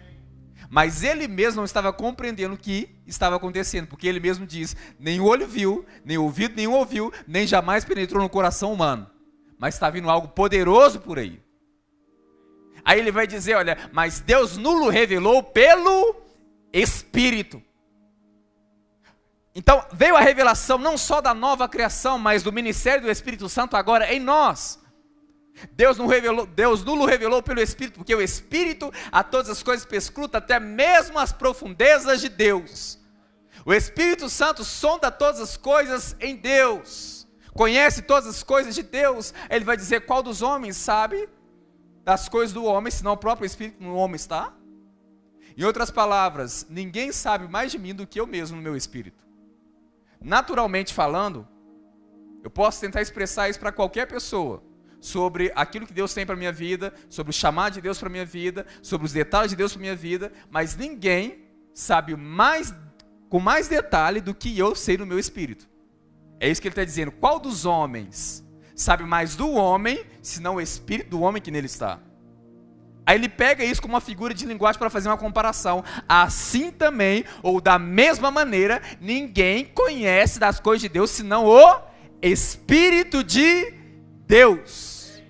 Mas 0.71 1.03
ele 1.03 1.29
mesmo 1.29 1.59
não 1.59 1.65
estava 1.65 1.93
compreendendo 1.93 2.55
o 2.55 2.59
que 2.59 2.89
estava 3.07 3.37
acontecendo, 3.37 3.89
porque 3.89 4.07
ele 4.07 4.21
mesmo 4.21 4.47
diz: 4.47 4.77
nem 4.99 5.21
o 5.21 5.25
olho 5.25 5.47
viu, 5.47 5.85
nem 6.05 6.17
o 6.17 6.23
ouvido 6.23 6.55
nenhum 6.57 6.75
ouviu, 6.75 7.13
nem 7.27 7.47
jamais 7.47 7.85
penetrou 7.85 8.23
no 8.23 8.29
coração 8.29 8.73
humano. 8.73 9.07
Mas 9.59 9.75
está 9.75 9.91
vindo 9.91 10.09
algo 10.09 10.29
poderoso 10.29 11.01
por 11.01 11.19
aí. 11.19 11.41
Aí 12.85 12.99
ele 12.99 13.11
vai 13.11 13.27
dizer: 13.27 13.55
olha, 13.57 13.91
mas 13.93 14.21
Deus 14.21 14.57
nulo 14.57 14.89
revelou 14.91 15.43
pelo 15.43 16.17
Espírito. 16.73 17.63
Então 19.55 19.85
veio 19.93 20.17
a 20.17 20.21
revelação 20.21 20.79
não 20.79 20.99
só 20.99 21.21
da 21.21 21.33
nova 21.33 21.69
criação, 21.69 22.19
mas 22.19 22.43
do 22.43 22.53
ministério 22.53 23.03
do 23.03 23.11
Espírito 23.11 23.49
Santo 23.49 23.77
agora 23.77 24.13
em 24.13 24.19
nós. 24.19 24.81
Deus 25.73 25.97
não 25.97 26.07
revelou, 26.07 26.47
Deus 26.47 26.83
nulo 26.85 27.07
revelou 27.07 27.41
pelo 27.41 27.61
Espírito, 27.61 27.99
porque 27.99 28.15
o 28.15 28.21
Espírito 28.21 28.93
a 29.13 29.23
todas 29.23 29.49
as 29.49 29.63
coisas 29.63 29.87
pescruta, 29.87 30.39
até 30.39 30.59
mesmo 30.59 31.19
as 31.19 31.33
profundezas 31.33 32.21
de 32.21 32.29
Deus. 32.29 32.99
O 33.65 33.73
Espírito 33.73 34.29
Santo 34.29 34.65
sonda 34.65 35.11
todas 35.11 35.41
as 35.41 35.57
coisas 35.57 36.17
em 36.19 36.35
Deus, 36.35 37.27
conhece 37.53 38.03
todas 38.03 38.29
as 38.29 38.43
coisas 38.43 38.75
de 38.75 38.83
Deus. 38.83 39.33
Ele 39.49 39.65
vai 39.65 39.77
dizer 39.77 40.05
qual 40.05 40.23
dos 40.23 40.43
homens 40.43 40.77
sabe 40.77 41.29
das 42.03 42.29
coisas 42.29 42.53
do 42.53 42.65
homem, 42.65 42.91
senão 42.91 43.13
o 43.13 43.17
próprio 43.17 43.47
Espírito 43.47 43.83
no 43.83 43.95
homem 43.95 44.17
está? 44.17 44.53
Em 45.57 45.63
outras 45.63 45.91
palavras, 45.91 46.67
ninguém 46.69 47.13
sabe 47.13 47.47
mais 47.47 47.71
de 47.71 47.79
mim 47.79 47.95
do 47.95 48.07
que 48.07 48.19
eu 48.19 48.27
mesmo 48.27 48.57
no 48.57 48.63
meu 48.63 48.77
espírito. 48.77 49.25
Naturalmente 50.25 50.95
falando, 50.95 51.47
eu 52.43 52.51
posso 52.51 52.81
tentar 52.81 53.03
expressar 53.03 53.49
isso 53.49 53.61
para 53.61 53.71
qualquer 53.71 54.07
pessoa, 54.07 54.63
sobre 54.99 55.53
aquilo 55.55 55.87
que 55.87 55.93
Deus 55.93 56.15
tem 56.15 56.25
para 56.25 56.35
minha 56.35 56.51
vida, 56.51 56.95
sobre 57.11 57.31
o 57.31 57.35
chamado 57.35 57.75
de 57.75 57.83
Deus 57.83 57.99
para 57.99 58.09
minha 58.09 58.25
vida, 58.25 58.67
sobre 58.81 59.05
os 59.05 59.13
detalhes 59.13 59.51
de 59.51 59.57
Deus 59.57 59.73
para 59.73 59.83
minha 59.83 59.95
vida, 59.95 60.33
mas 60.51 60.77
ninguém 60.77 61.45
sabe 61.75 62.17
mais 62.17 62.75
com 63.29 63.39
mais 63.39 63.69
detalhe 63.69 64.21
do 64.21 64.35
que 64.35 64.59
eu 64.59 64.75
sei 64.75 64.97
no 64.97 65.05
meu 65.05 65.19
espírito. 65.19 65.69
É 66.41 66.49
isso 66.49 66.61
que 66.61 66.69
ele 66.69 66.73
está 66.73 66.85
dizendo. 66.85 67.13
Qual 67.13 67.39
dos 67.39 67.67
homens 67.67 68.45
sabe 68.75 69.05
mais 69.05 69.37
do 69.37 69.51
homem, 69.53 70.05
senão 70.23 70.57
o 70.57 70.61
espírito 70.61 71.11
do 71.11 71.21
homem 71.21 71.41
que 71.41 71.51
nele 71.51 71.67
está. 71.67 72.01
Aí 73.07 73.17
ele 73.17 73.29
pega 73.29 73.65
isso 73.65 73.83
como 73.83 73.95
uma 73.95 74.01
figura 74.01 74.33
de 74.33 74.47
linguagem 74.47 74.79
para 74.79 74.89
fazer 74.89 75.09
uma 75.09 75.19
comparação. 75.19 75.85
Assim 76.09 76.71
também, 76.71 77.25
ou 77.43 77.61
da 77.61 77.79
mesma 77.79 78.31
maneira, 78.31 78.81
ninguém 79.01 79.65
conhece 79.67 80.39
das 80.39 80.59
coisas 80.59 80.83
de 80.83 80.89
Deus 80.89 81.11
senão 81.11 81.45
o 81.47 81.81
Espírito 82.23 83.23
de 83.23 83.75
Deus. 84.27 85.23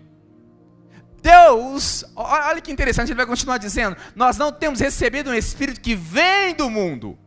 Deus, 1.20 2.05
olha 2.14 2.61
que 2.61 2.70
interessante, 2.70 3.09
ele 3.09 3.16
vai 3.16 3.27
continuar 3.27 3.59
dizendo: 3.59 3.97
Nós 4.14 4.37
não 4.37 4.53
temos 4.53 4.79
recebido 4.79 5.31
um 5.31 5.35
Espírito 5.35 5.81
que 5.81 5.97
vem 5.97 6.55
do 6.55 6.70
mundo, 6.70 7.18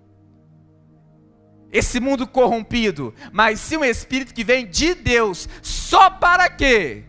esse 1.71 1.99
mundo 1.99 2.25
corrompido, 2.25 3.13
mas 3.33 3.59
sim 3.59 3.77
um 3.77 3.83
Espírito 3.83 4.33
que 4.33 4.43
vem 4.43 4.65
de 4.65 4.93
Deus, 4.93 5.49
só 5.61 6.09
para 6.09 6.49
quê? 6.49 7.03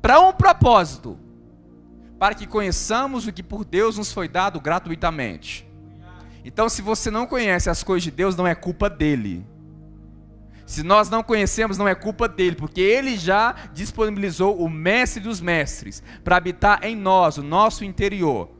Para 0.00 0.20
um 0.20 0.32
propósito 0.32 1.18
para 2.20 2.34
que 2.34 2.46
conheçamos 2.46 3.26
o 3.26 3.32
que 3.32 3.42
por 3.42 3.64
Deus 3.64 3.96
nos 3.96 4.12
foi 4.12 4.28
dado 4.28 4.60
gratuitamente. 4.60 5.66
Então, 6.44 6.68
se 6.68 6.82
você 6.82 7.10
não 7.10 7.26
conhece 7.26 7.70
as 7.70 7.82
coisas 7.82 8.04
de 8.04 8.10
Deus, 8.10 8.36
não 8.36 8.46
é 8.46 8.54
culpa 8.54 8.90
dele. 8.90 9.42
Se 10.66 10.82
nós 10.82 11.08
não 11.08 11.22
conhecemos, 11.22 11.78
não 11.78 11.88
é 11.88 11.94
culpa 11.94 12.28
dele, 12.28 12.56
porque 12.56 12.82
ele 12.82 13.16
já 13.16 13.54
disponibilizou 13.72 14.62
o 14.62 14.68
mestre 14.68 15.22
dos 15.22 15.40
mestres 15.40 16.02
para 16.22 16.36
habitar 16.36 16.84
em 16.84 16.94
nós, 16.94 17.38
o 17.38 17.42
nosso 17.42 17.86
interior. 17.86 18.50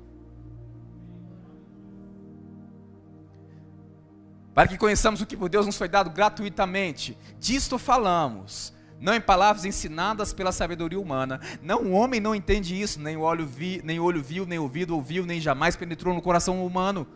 Para 4.54 4.68
que 4.68 4.78
conheçamos 4.78 5.20
o 5.20 5.26
que 5.26 5.36
por 5.36 5.50
Deus 5.50 5.66
nos 5.66 5.76
foi 5.76 5.88
dado 5.88 6.08
gratuitamente. 6.08 7.14
Disto 7.38 7.78
falamos 7.78 8.72
não 9.00 9.14
em 9.14 9.20
palavras 9.20 9.64
ensinadas 9.64 10.32
pela 10.32 10.52
sabedoria 10.52 11.00
humana. 11.00 11.40
Não, 11.62 11.84
o 11.84 11.92
homem 11.92 12.20
não 12.20 12.34
entende 12.34 12.80
isso, 12.80 13.00
nem 13.00 13.16
o 13.16 13.22
olho, 13.22 13.46
vi, 13.46 13.80
nem 13.82 13.98
o 13.98 14.04
olho 14.04 14.22
viu, 14.22 14.44
nem 14.44 14.58
ouvido 14.58 14.94
ouviu, 14.94 15.24
nem 15.24 15.40
jamais 15.40 15.74
penetrou 15.74 16.14
no 16.14 16.20
coração 16.20 16.64
humano. 16.64 17.06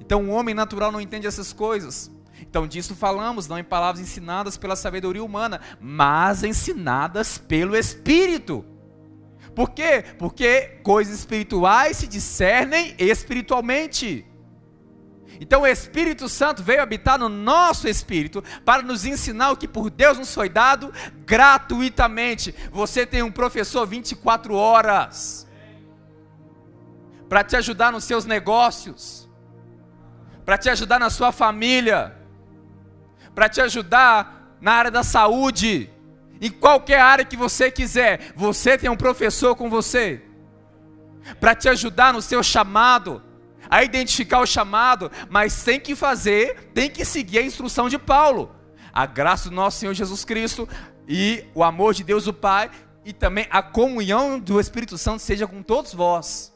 Então 0.00 0.24
o 0.24 0.30
homem 0.30 0.54
natural 0.54 0.90
não 0.90 1.00
entende 1.00 1.26
essas 1.26 1.52
coisas. 1.52 2.10
Então 2.40 2.66
disso 2.66 2.94
falamos, 2.94 3.46
não 3.46 3.58
em 3.58 3.64
palavras 3.64 4.00
ensinadas 4.00 4.56
pela 4.56 4.76
sabedoria 4.76 5.22
humana, 5.22 5.60
mas 5.80 6.42
ensinadas 6.42 7.38
pelo 7.38 7.76
Espírito. 7.76 8.64
Por 9.54 9.70
quê? 9.70 10.04
Porque 10.18 10.80
coisas 10.82 11.18
espirituais 11.18 11.98
se 11.98 12.06
discernem 12.06 12.94
espiritualmente. 12.98 14.26
Então 15.40 15.62
o 15.62 15.66
Espírito 15.66 16.28
Santo 16.28 16.62
veio 16.62 16.82
habitar 16.82 17.18
no 17.18 17.28
nosso 17.28 17.88
espírito 17.88 18.42
para 18.64 18.82
nos 18.82 19.04
ensinar 19.04 19.50
o 19.50 19.56
que 19.56 19.68
por 19.68 19.90
Deus 19.90 20.18
nos 20.18 20.34
foi 20.34 20.48
dado 20.48 20.92
gratuitamente. 21.24 22.54
Você 22.72 23.06
tem 23.06 23.22
um 23.22 23.30
professor 23.30 23.86
24 23.86 24.54
horas 24.54 25.46
para 27.28 27.42
te 27.42 27.56
ajudar 27.56 27.92
nos 27.92 28.04
seus 28.04 28.24
negócios, 28.24 29.28
para 30.44 30.56
te 30.56 30.70
ajudar 30.70 30.98
na 30.98 31.10
sua 31.10 31.32
família, 31.32 32.16
para 33.34 33.48
te 33.48 33.60
ajudar 33.60 34.56
na 34.60 34.72
área 34.72 34.90
da 34.90 35.02
saúde, 35.02 35.90
em 36.40 36.50
qualquer 36.50 37.00
área 37.00 37.24
que 37.24 37.36
você 37.36 37.70
quiser. 37.70 38.32
Você 38.36 38.78
tem 38.78 38.88
um 38.88 38.96
professor 38.96 39.56
com 39.56 39.68
você 39.68 40.22
para 41.40 41.54
te 41.54 41.68
ajudar 41.68 42.12
no 42.12 42.22
seu 42.22 42.42
chamado 42.42 43.22
a 43.70 43.82
identificar 43.82 44.40
o 44.40 44.46
chamado, 44.46 45.10
mas 45.28 45.62
tem 45.62 45.80
que 45.80 45.94
fazer, 45.94 46.70
tem 46.74 46.90
que 46.90 47.04
seguir 47.04 47.38
a 47.38 47.42
instrução 47.42 47.88
de 47.88 47.98
Paulo. 47.98 48.54
A 48.92 49.06
graça 49.06 49.50
do 49.50 49.54
nosso 49.54 49.78
Senhor 49.78 49.94
Jesus 49.94 50.24
Cristo 50.24 50.68
e 51.06 51.44
o 51.54 51.62
amor 51.62 51.94
de 51.94 52.02
Deus 52.02 52.26
o 52.26 52.32
Pai 52.32 52.70
e 53.04 53.12
também 53.12 53.46
a 53.50 53.62
comunhão 53.62 54.38
do 54.38 54.58
Espírito 54.58 54.98
Santo 54.98 55.20
seja 55.20 55.46
com 55.46 55.62
todos 55.62 55.94
vós. 55.94 56.52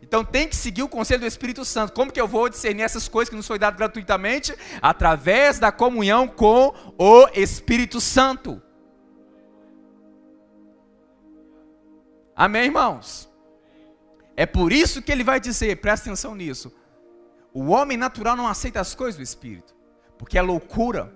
Então 0.00 0.24
tem 0.24 0.48
que 0.48 0.56
seguir 0.56 0.82
o 0.82 0.88
conselho 0.88 1.20
do 1.20 1.26
Espírito 1.26 1.64
Santo. 1.64 1.92
Como 1.92 2.12
que 2.12 2.20
eu 2.20 2.28
vou 2.28 2.48
discernir 2.48 2.82
essas 2.82 3.08
coisas 3.08 3.30
que 3.30 3.36
nos 3.36 3.46
foi 3.46 3.58
dado 3.58 3.76
gratuitamente? 3.76 4.54
Através 4.80 5.58
da 5.58 5.72
comunhão 5.72 6.26
com 6.28 6.74
o 6.98 7.28
Espírito 7.34 8.00
Santo. 8.00 8.60
Amém, 12.34 12.64
irmãos? 12.64 13.31
É 14.42 14.46
por 14.46 14.72
isso 14.72 15.00
que 15.00 15.12
ele 15.12 15.22
vai 15.22 15.38
dizer, 15.38 15.76
presta 15.76 16.08
atenção 16.08 16.34
nisso. 16.34 16.72
O 17.54 17.68
homem 17.68 17.96
natural 17.96 18.34
não 18.34 18.48
aceita 18.48 18.80
as 18.80 18.92
coisas 18.92 19.16
do 19.16 19.22
Espírito, 19.22 19.72
porque 20.18 20.36
é 20.36 20.42
loucura. 20.42 21.14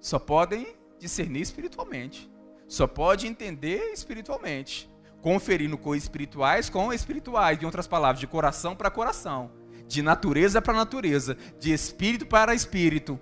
Só 0.00 0.20
podem 0.20 0.76
discernir 1.00 1.40
espiritualmente, 1.40 2.30
só 2.68 2.86
pode 2.86 3.26
entender 3.26 3.92
espiritualmente, 3.92 4.88
conferindo 5.20 5.76
coisas 5.76 6.04
espirituais 6.04 6.70
com 6.70 6.92
espirituais, 6.92 7.60
em 7.60 7.64
outras 7.64 7.88
palavras, 7.88 8.20
de 8.20 8.28
coração 8.28 8.76
para 8.76 8.88
coração, 8.88 9.50
de 9.88 10.02
natureza 10.02 10.62
para 10.62 10.72
natureza, 10.72 11.36
de 11.58 11.72
espírito 11.72 12.26
para 12.26 12.54
espírito. 12.54 13.18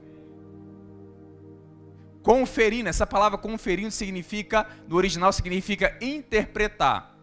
Conferindo, 2.22 2.90
essa 2.90 3.06
palavra 3.06 3.38
conferindo 3.38 3.90
significa, 3.90 4.66
no 4.86 4.96
original 4.96 5.32
significa 5.32 5.96
interpretar. 5.98 7.19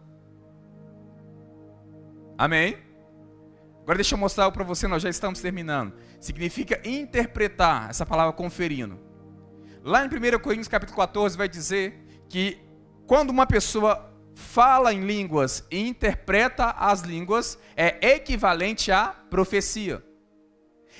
Amém? 2.38 2.78
Agora 3.82 3.96
deixa 3.96 4.14
eu 4.14 4.18
mostrar 4.18 4.48
para 4.52 4.62
você, 4.62 4.86
nós 4.86 5.02
já 5.02 5.10
estamos 5.10 5.40
terminando. 5.40 5.92
Significa 6.20 6.80
interpretar, 6.88 7.90
essa 7.90 8.06
palavra 8.06 8.32
conferindo. 8.32 8.96
Lá 9.82 10.04
em 10.04 10.08
1 10.08 10.38
Coríntios 10.38 10.68
capítulo 10.68 10.96
14 10.96 11.36
vai 11.36 11.48
dizer 11.48 12.00
que 12.28 12.58
quando 13.08 13.30
uma 13.30 13.44
pessoa 13.44 14.14
fala 14.34 14.92
em 14.92 15.00
línguas 15.00 15.64
e 15.68 15.88
interpreta 15.88 16.70
as 16.70 17.00
línguas, 17.00 17.58
é 17.76 18.14
equivalente 18.14 18.92
à 18.92 19.08
profecia. 19.08 20.00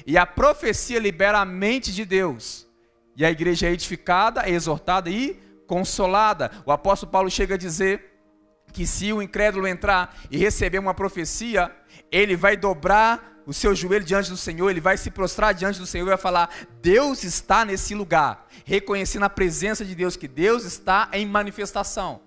E 0.04 0.18
a 0.18 0.26
profecia 0.26 0.98
libera 0.98 1.38
a 1.38 1.44
mente 1.44 1.92
de 1.92 2.04
Deus. 2.04 2.66
E 3.16 3.24
a 3.24 3.30
igreja 3.30 3.68
é 3.68 3.72
edificada, 3.72 4.42
é 4.42 4.50
exortada 4.50 5.08
e 5.08 5.38
consolada. 5.68 6.50
O 6.66 6.72
apóstolo 6.72 7.12
Paulo 7.12 7.30
chega 7.30 7.54
a 7.54 7.58
dizer 7.58 8.07
que 8.72 8.86
se 8.86 9.12
o 9.12 9.22
incrédulo 9.22 9.66
entrar 9.66 10.16
e 10.30 10.36
receber 10.36 10.78
uma 10.78 10.94
profecia, 10.94 11.74
ele 12.10 12.36
vai 12.36 12.56
dobrar 12.56 13.38
o 13.46 13.52
seu 13.54 13.74
joelho 13.74 14.04
diante 14.04 14.28
do 14.28 14.36
Senhor, 14.36 14.68
ele 14.68 14.80
vai 14.80 14.98
se 14.98 15.10
prostrar 15.10 15.54
diante 15.54 15.78
do 15.78 15.86
Senhor 15.86 16.04
e 16.04 16.10
vai 16.10 16.18
falar: 16.18 16.50
Deus 16.82 17.24
está 17.24 17.64
nesse 17.64 17.94
lugar, 17.94 18.46
reconhecendo 18.64 19.22
a 19.22 19.30
presença 19.30 19.84
de 19.84 19.94
Deus, 19.94 20.16
que 20.16 20.28
Deus 20.28 20.64
está 20.64 21.08
em 21.14 21.24
manifestação. 21.24 22.20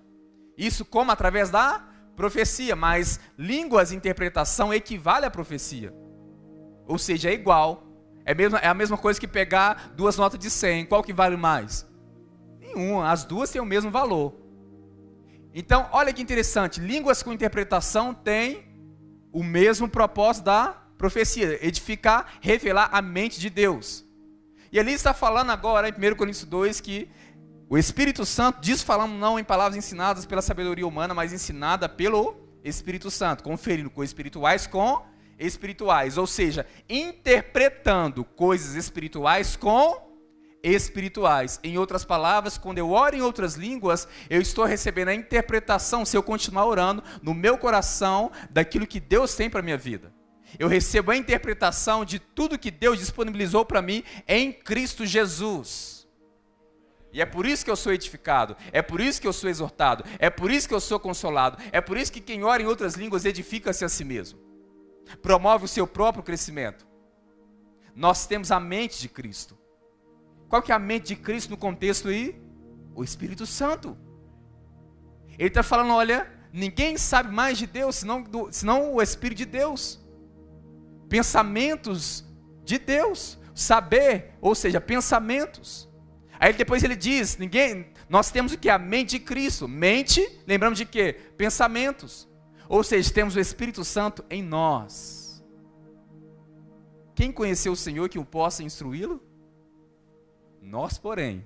Isso 0.58 0.84
como 0.84 1.12
através 1.12 1.48
da 1.48 1.84
profecia, 2.16 2.74
mas 2.74 3.20
línguas 3.38 3.92
e 3.92 3.96
interpretação 3.96 4.74
equivale 4.74 5.24
à 5.24 5.30
profecia. 5.30 5.94
Ou 6.86 6.98
seja, 6.98 7.30
é 7.30 7.34
igual. 7.34 7.86
É, 8.24 8.34
mesmo, 8.34 8.56
é 8.58 8.66
a 8.66 8.74
mesma 8.74 8.98
coisa 8.98 9.18
que 9.18 9.26
pegar 9.28 9.92
duas 9.96 10.16
notas 10.16 10.38
de 10.38 10.50
100. 10.50 10.86
Qual 10.86 11.02
que 11.02 11.12
vale 11.12 11.36
mais? 11.36 11.86
Nenhuma. 12.60 13.10
As 13.10 13.24
duas 13.24 13.50
têm 13.50 13.60
o 13.60 13.66
mesmo 13.66 13.90
valor. 13.90 14.41
Então, 15.54 15.88
olha 15.92 16.12
que 16.12 16.22
interessante, 16.22 16.80
línguas 16.80 17.22
com 17.22 17.32
interpretação 17.32 18.14
têm 18.14 18.64
o 19.32 19.42
mesmo 19.42 19.88
propósito 19.88 20.44
da 20.44 20.68
profecia, 20.96 21.58
edificar, 21.66 22.38
revelar 22.40 22.88
a 22.92 23.02
mente 23.02 23.38
de 23.40 23.50
Deus. 23.50 24.04
E 24.70 24.78
ali 24.78 24.92
está 24.92 25.12
falando 25.12 25.50
agora, 25.50 25.88
em 25.88 25.92
1 25.92 26.16
Coríntios 26.16 26.44
2, 26.44 26.80
que 26.80 27.08
o 27.68 27.76
Espírito 27.76 28.24
Santo, 28.24 28.60
diz 28.60 28.82
falando 28.82 29.12
não 29.12 29.38
em 29.38 29.44
palavras 29.44 29.76
ensinadas 29.76 30.24
pela 30.24 30.42
sabedoria 30.42 30.86
humana, 30.86 31.12
mas 31.12 31.32
ensinada 31.32 31.88
pelo 31.88 32.36
Espírito 32.62 33.10
Santo, 33.10 33.42
conferindo 33.42 33.90
com 33.90 34.04
espirituais 34.04 34.66
com 34.66 35.04
espirituais, 35.38 36.16
ou 36.16 36.26
seja, 36.26 36.66
interpretando 36.88 38.24
coisas 38.24 38.74
espirituais 38.74 39.56
com 39.56 40.11
espirituais. 40.62 41.58
Em 41.62 41.76
outras 41.76 42.04
palavras, 42.04 42.56
quando 42.56 42.78
eu 42.78 42.90
oro 42.90 43.16
em 43.16 43.22
outras 43.22 43.54
línguas, 43.54 44.06
eu 44.30 44.40
estou 44.40 44.64
recebendo 44.64 45.08
a 45.08 45.14
interpretação, 45.14 46.04
se 46.04 46.16
eu 46.16 46.22
continuar 46.22 46.66
orando, 46.66 47.02
no 47.22 47.34
meu 47.34 47.58
coração, 47.58 48.30
daquilo 48.50 48.86
que 48.86 49.00
Deus 49.00 49.34
tem 49.34 49.50
para 49.50 49.60
a 49.60 49.62
minha 49.62 49.76
vida. 49.76 50.12
Eu 50.58 50.68
recebo 50.68 51.10
a 51.10 51.16
interpretação 51.16 52.04
de 52.04 52.18
tudo 52.18 52.58
que 52.58 52.70
Deus 52.70 52.98
disponibilizou 52.98 53.64
para 53.64 53.82
mim 53.82 54.04
em 54.28 54.52
Cristo 54.52 55.06
Jesus. 55.06 56.06
E 57.12 57.20
é 57.20 57.26
por 57.26 57.44
isso 57.44 57.64
que 57.64 57.70
eu 57.70 57.76
sou 57.76 57.92
edificado, 57.92 58.56
é 58.72 58.80
por 58.80 59.00
isso 59.00 59.20
que 59.20 59.26
eu 59.26 59.32
sou 59.34 59.50
exortado, 59.50 60.02
é 60.18 60.30
por 60.30 60.50
isso 60.50 60.66
que 60.66 60.72
eu 60.72 60.80
sou 60.80 60.98
consolado, 60.98 61.58
é 61.70 61.78
por 61.78 61.98
isso 61.98 62.10
que 62.10 62.22
quem 62.22 62.42
ora 62.42 62.62
em 62.62 62.66
outras 62.66 62.94
línguas 62.94 63.26
edifica-se 63.26 63.84
a 63.84 63.88
si 63.88 64.02
mesmo, 64.02 64.38
promove 65.20 65.66
o 65.66 65.68
seu 65.68 65.86
próprio 65.86 66.24
crescimento. 66.24 66.86
Nós 67.94 68.26
temos 68.26 68.50
a 68.50 68.58
mente 68.58 68.98
de 68.98 69.10
Cristo. 69.10 69.61
Qual 70.52 70.60
que 70.60 70.70
é 70.70 70.74
a 70.74 70.78
mente 70.78 71.06
de 71.06 71.16
Cristo 71.16 71.48
no 71.48 71.56
contexto 71.56 72.08
aí? 72.08 72.38
O 72.94 73.02
Espírito 73.02 73.46
Santo. 73.46 73.96
Ele 75.38 75.48
está 75.48 75.62
falando, 75.62 75.94
olha, 75.94 76.30
ninguém 76.52 76.98
sabe 76.98 77.32
mais 77.32 77.56
de 77.56 77.66
Deus 77.66 77.96
senão, 77.96 78.20
do, 78.20 78.52
senão 78.52 78.92
o 78.92 79.00
Espírito 79.00 79.38
de 79.38 79.46
Deus. 79.46 79.98
Pensamentos 81.08 82.22
de 82.66 82.78
Deus. 82.78 83.38
Saber, 83.54 84.34
ou 84.42 84.54
seja, 84.54 84.78
pensamentos. 84.78 85.88
Aí 86.38 86.52
depois 86.52 86.84
ele 86.84 86.96
diz: 86.96 87.38
ninguém, 87.38 87.86
nós 88.06 88.30
temos 88.30 88.52
o 88.52 88.58
que? 88.58 88.68
A 88.68 88.78
mente 88.78 89.12
de 89.12 89.20
Cristo. 89.20 89.66
Mente, 89.66 90.20
lembramos 90.46 90.76
de 90.76 90.84
quê? 90.84 91.16
Pensamentos. 91.34 92.28
Ou 92.68 92.84
seja, 92.84 93.10
temos 93.10 93.36
o 93.36 93.40
Espírito 93.40 93.82
Santo 93.84 94.22
em 94.28 94.42
nós. 94.42 95.42
Quem 97.14 97.32
conheceu 97.32 97.72
o 97.72 97.76
Senhor 97.76 98.10
que 98.10 98.18
o 98.18 98.24
possa 98.26 98.62
instruí-lo? 98.62 99.31
Nós, 100.62 100.96
porém, 100.96 101.44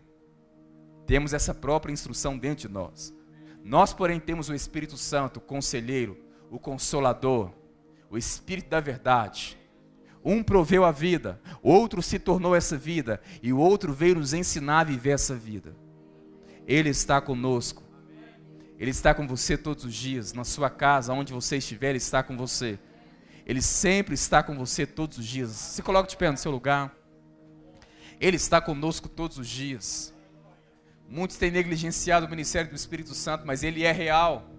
temos 1.07 1.33
essa 1.33 1.55
própria 1.55 1.93
instrução 1.93 2.37
dentro 2.37 2.69
de 2.69 2.75
nós. 2.75 3.15
Nós, 3.65 3.93
porém, 3.93 4.21
temos 4.21 4.49
o 4.51 4.55
Espírito 4.55 4.97
Santo, 4.97 5.39
o 5.39 5.41
conselheiro, 5.41 6.19
o 6.51 6.59
consolador, 6.59 7.51
o 8.11 8.19
Espírito 8.19 8.69
da 8.69 8.79
verdade. 8.79 9.59
Um 10.23 10.43
proveu 10.43 10.85
a 10.85 10.93
vida, 10.93 11.41
outro 11.63 12.03
se 12.03 12.19
tornou 12.19 12.55
essa 12.55 12.77
vida, 12.77 13.21
e 13.43 13.53
o 13.53 13.59
outro 13.59 13.93
veio 13.93 14.17
nos 14.17 14.35
ensinar 14.35 14.81
a 14.81 14.85
viver 14.85 15.11
essa 15.11 15.35
vida. 15.35 15.75
Ele 16.67 16.91
está 16.91 17.21
conosco. 17.21 17.83
Ele 18.79 18.91
está 18.91 19.15
com 19.15 19.27
você 19.27 19.57
todos 19.57 19.85
os 19.85 19.95
dias, 19.95 20.33
na 20.35 20.45
sua 20.45 20.69
casa, 20.69 21.13
onde 21.13 21.33
você 21.33 21.57
estiver, 21.57 21.91
Ele 21.91 21.99
está 21.99 22.23
com 22.23 22.37
você. 22.37 22.79
Ele 23.47 23.63
sempre 23.63 24.15
está 24.15 24.43
com 24.43 24.55
você 24.57 24.85
todos 24.85 25.19
os 25.19 25.27
dias. 25.27 25.51
Se 25.51 25.83
coloque 25.83 26.11
de 26.11 26.17
pé 26.17 26.31
no 26.31 26.37
seu 26.37 26.51
lugar. 26.51 26.95
Ele 28.21 28.37
está 28.37 28.61
conosco 28.61 29.09
todos 29.09 29.39
os 29.39 29.49
dias. 29.49 30.15
Muitos 31.09 31.37
têm 31.37 31.51
negligenciado 31.51 32.27
o 32.27 32.29
ministério 32.29 32.71
do 32.71 32.77
Espírito 32.77 33.15
Santo, 33.15 33.47
mas 33.47 33.63
ele 33.63 33.85
é 33.85 33.93
real. 33.93 34.51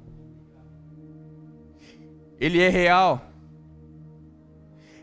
Ele 2.39 2.61
é 2.61 2.69
real. 2.69 3.31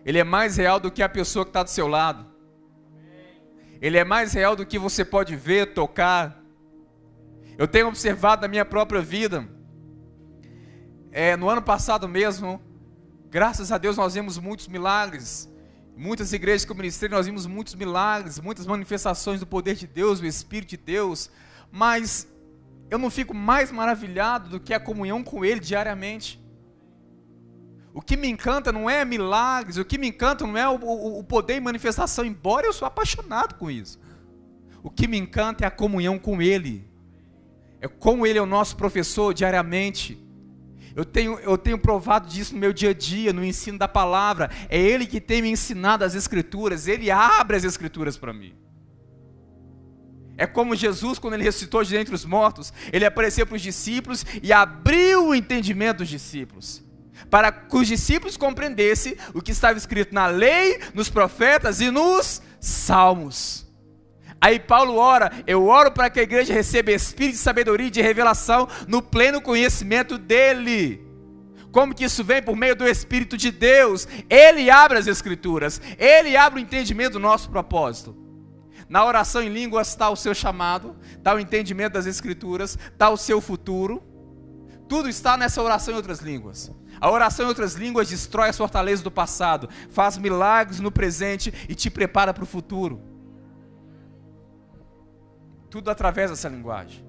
Ele 0.04 0.18
é 0.18 0.24
mais 0.24 0.56
real 0.56 0.78
do 0.78 0.90
que 0.90 1.02
a 1.02 1.08
pessoa 1.08 1.44
que 1.44 1.50
está 1.50 1.62
do 1.62 1.70
seu 1.70 1.88
lado. 1.88 2.26
Ele 3.80 3.98
é 3.98 4.04
mais 4.04 4.32
real 4.32 4.56
do 4.56 4.64
que 4.64 4.78
você 4.78 5.04
pode 5.04 5.36
ver, 5.36 5.74
tocar. 5.74 6.42
Eu 7.58 7.68
tenho 7.68 7.88
observado 7.88 8.42
na 8.42 8.48
minha 8.48 8.64
própria 8.64 9.00
vida. 9.00 9.46
É, 11.10 11.36
no 11.36 11.48
ano 11.48 11.62
passado 11.62 12.08
mesmo, 12.08 12.60
graças 13.30 13.70
a 13.70 13.78
Deus 13.78 13.96
nós 13.96 14.14
vimos 14.14 14.38
muitos 14.38 14.68
milagres. 14.68 15.52
Muitas 15.96 16.32
igrejas 16.32 16.64
que 16.64 16.72
eu 16.72 16.76
ministrei, 16.76 17.08
nós 17.08 17.26
vimos 17.26 17.46
muitos 17.46 17.74
milagres, 17.74 18.40
muitas 18.40 18.66
manifestações 18.66 19.40
do 19.40 19.46
poder 19.46 19.76
de 19.76 19.86
Deus, 19.86 20.20
do 20.20 20.26
Espírito 20.26 20.70
de 20.70 20.76
Deus, 20.76 21.30
mas 21.70 22.28
eu 22.90 22.98
não 22.98 23.10
fico 23.10 23.32
mais 23.32 23.70
maravilhado 23.70 24.50
do 24.50 24.60
que 24.60 24.74
a 24.74 24.80
comunhão 24.80 25.22
com 25.22 25.44
Ele 25.44 25.60
diariamente. 25.60 26.42
O 27.92 28.02
que 28.02 28.16
me 28.16 28.28
encanta 28.28 28.72
não 28.72 28.90
é 28.90 29.04
milagres, 29.04 29.76
o 29.76 29.84
que 29.84 29.96
me 29.96 30.08
encanta 30.08 30.44
não 30.44 30.58
é 30.58 30.68
o, 30.68 30.74
o, 30.74 31.18
o 31.20 31.24
poder 31.24 31.56
e 31.56 31.60
manifestação, 31.60 32.24
embora 32.24 32.66
eu 32.66 32.72
sou 32.72 32.86
apaixonado 32.86 33.54
com 33.54 33.70
isso. 33.70 34.00
O 34.82 34.90
que 34.90 35.06
me 35.06 35.16
encanta 35.16 35.64
é 35.64 35.66
a 35.68 35.70
comunhão 35.70 36.18
com 36.18 36.42
Ele. 36.42 36.90
É 37.80 37.86
como 37.86 38.26
Ele 38.26 38.38
é 38.38 38.42
o 38.42 38.46
nosso 38.46 38.76
professor 38.76 39.32
diariamente. 39.32 40.23
Eu 40.96 41.04
tenho, 41.04 41.38
eu 41.40 41.58
tenho 41.58 41.78
provado 41.78 42.28
disso 42.28 42.54
no 42.54 42.60
meu 42.60 42.72
dia 42.72 42.90
a 42.90 42.94
dia, 42.94 43.32
no 43.32 43.44
ensino 43.44 43.78
da 43.78 43.88
palavra. 43.88 44.50
É 44.68 44.78
Ele 44.78 45.06
que 45.06 45.20
tem 45.20 45.42
me 45.42 45.50
ensinado 45.50 46.04
as 46.04 46.14
Escrituras. 46.14 46.86
Ele 46.86 47.10
abre 47.10 47.56
as 47.56 47.64
Escrituras 47.64 48.16
para 48.16 48.32
mim. 48.32 48.54
É 50.36 50.46
como 50.46 50.74
Jesus, 50.74 51.18
quando 51.18 51.34
ele 51.34 51.44
ressuscitou 51.44 51.84
de 51.84 51.96
entre 51.96 52.14
os 52.14 52.24
mortos, 52.24 52.72
ele 52.92 53.04
apareceu 53.04 53.46
para 53.46 53.54
os 53.54 53.62
discípulos 53.62 54.26
e 54.42 54.52
abriu 54.52 55.28
o 55.28 55.34
entendimento 55.34 55.98
dos 55.98 56.08
discípulos. 56.08 56.82
Para 57.30 57.52
que 57.52 57.76
os 57.76 57.86
discípulos 57.86 58.36
compreendessem 58.36 59.16
o 59.32 59.40
que 59.40 59.52
estava 59.52 59.78
escrito 59.78 60.12
na 60.12 60.26
lei, 60.26 60.80
nos 60.92 61.08
profetas 61.08 61.80
e 61.80 61.90
nos 61.90 62.42
salmos. 62.60 63.63
Aí 64.44 64.60
Paulo 64.60 64.96
ora, 64.96 65.32
eu 65.46 65.66
oro 65.68 65.90
para 65.90 66.10
que 66.10 66.20
a 66.20 66.22
igreja 66.22 66.52
receba 66.52 66.92
espírito 66.92 67.36
de 67.36 67.40
sabedoria 67.40 67.86
e 67.86 67.90
de 67.90 68.02
revelação 68.02 68.68
no 68.86 69.00
pleno 69.00 69.40
conhecimento 69.40 70.18
dele. 70.18 71.02
Como 71.72 71.94
que 71.94 72.04
isso 72.04 72.22
vem 72.22 72.42
por 72.42 72.54
meio 72.54 72.76
do 72.76 72.86
Espírito 72.86 73.38
de 73.38 73.50
Deus? 73.50 74.06
Ele 74.28 74.68
abre 74.68 74.98
as 74.98 75.06
Escrituras, 75.06 75.80
ele 75.98 76.36
abre 76.36 76.60
o 76.60 76.62
entendimento 76.62 77.14
do 77.14 77.20
nosso 77.20 77.48
propósito. 77.48 78.14
Na 78.86 79.02
oração 79.06 79.42
em 79.42 79.48
línguas 79.48 79.88
está 79.88 80.10
o 80.10 80.16
seu 80.16 80.34
chamado, 80.34 80.94
está 81.16 81.34
o 81.34 81.40
entendimento 81.40 81.94
das 81.94 82.04
Escrituras, 82.04 82.78
está 82.92 83.08
o 83.08 83.16
seu 83.16 83.40
futuro. 83.40 84.02
Tudo 84.86 85.08
está 85.08 85.38
nessa 85.38 85.62
oração 85.62 85.94
em 85.94 85.96
outras 85.96 86.20
línguas. 86.20 86.70
A 87.00 87.10
oração 87.10 87.46
em 87.46 87.48
outras 87.48 87.76
línguas 87.76 88.10
destrói 88.10 88.50
as 88.50 88.58
fortalezas 88.58 89.02
do 89.02 89.10
passado, 89.10 89.70
faz 89.88 90.18
milagres 90.18 90.80
no 90.80 90.92
presente 90.92 91.50
e 91.66 91.74
te 91.74 91.88
prepara 91.88 92.34
para 92.34 92.44
o 92.44 92.46
futuro. 92.46 93.13
Tudo 95.74 95.90
através 95.90 96.30
dessa 96.30 96.48
linguagem. 96.48 97.04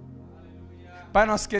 Pai, 1.13 1.23
nós 1.27 1.45
queremos 1.45 1.53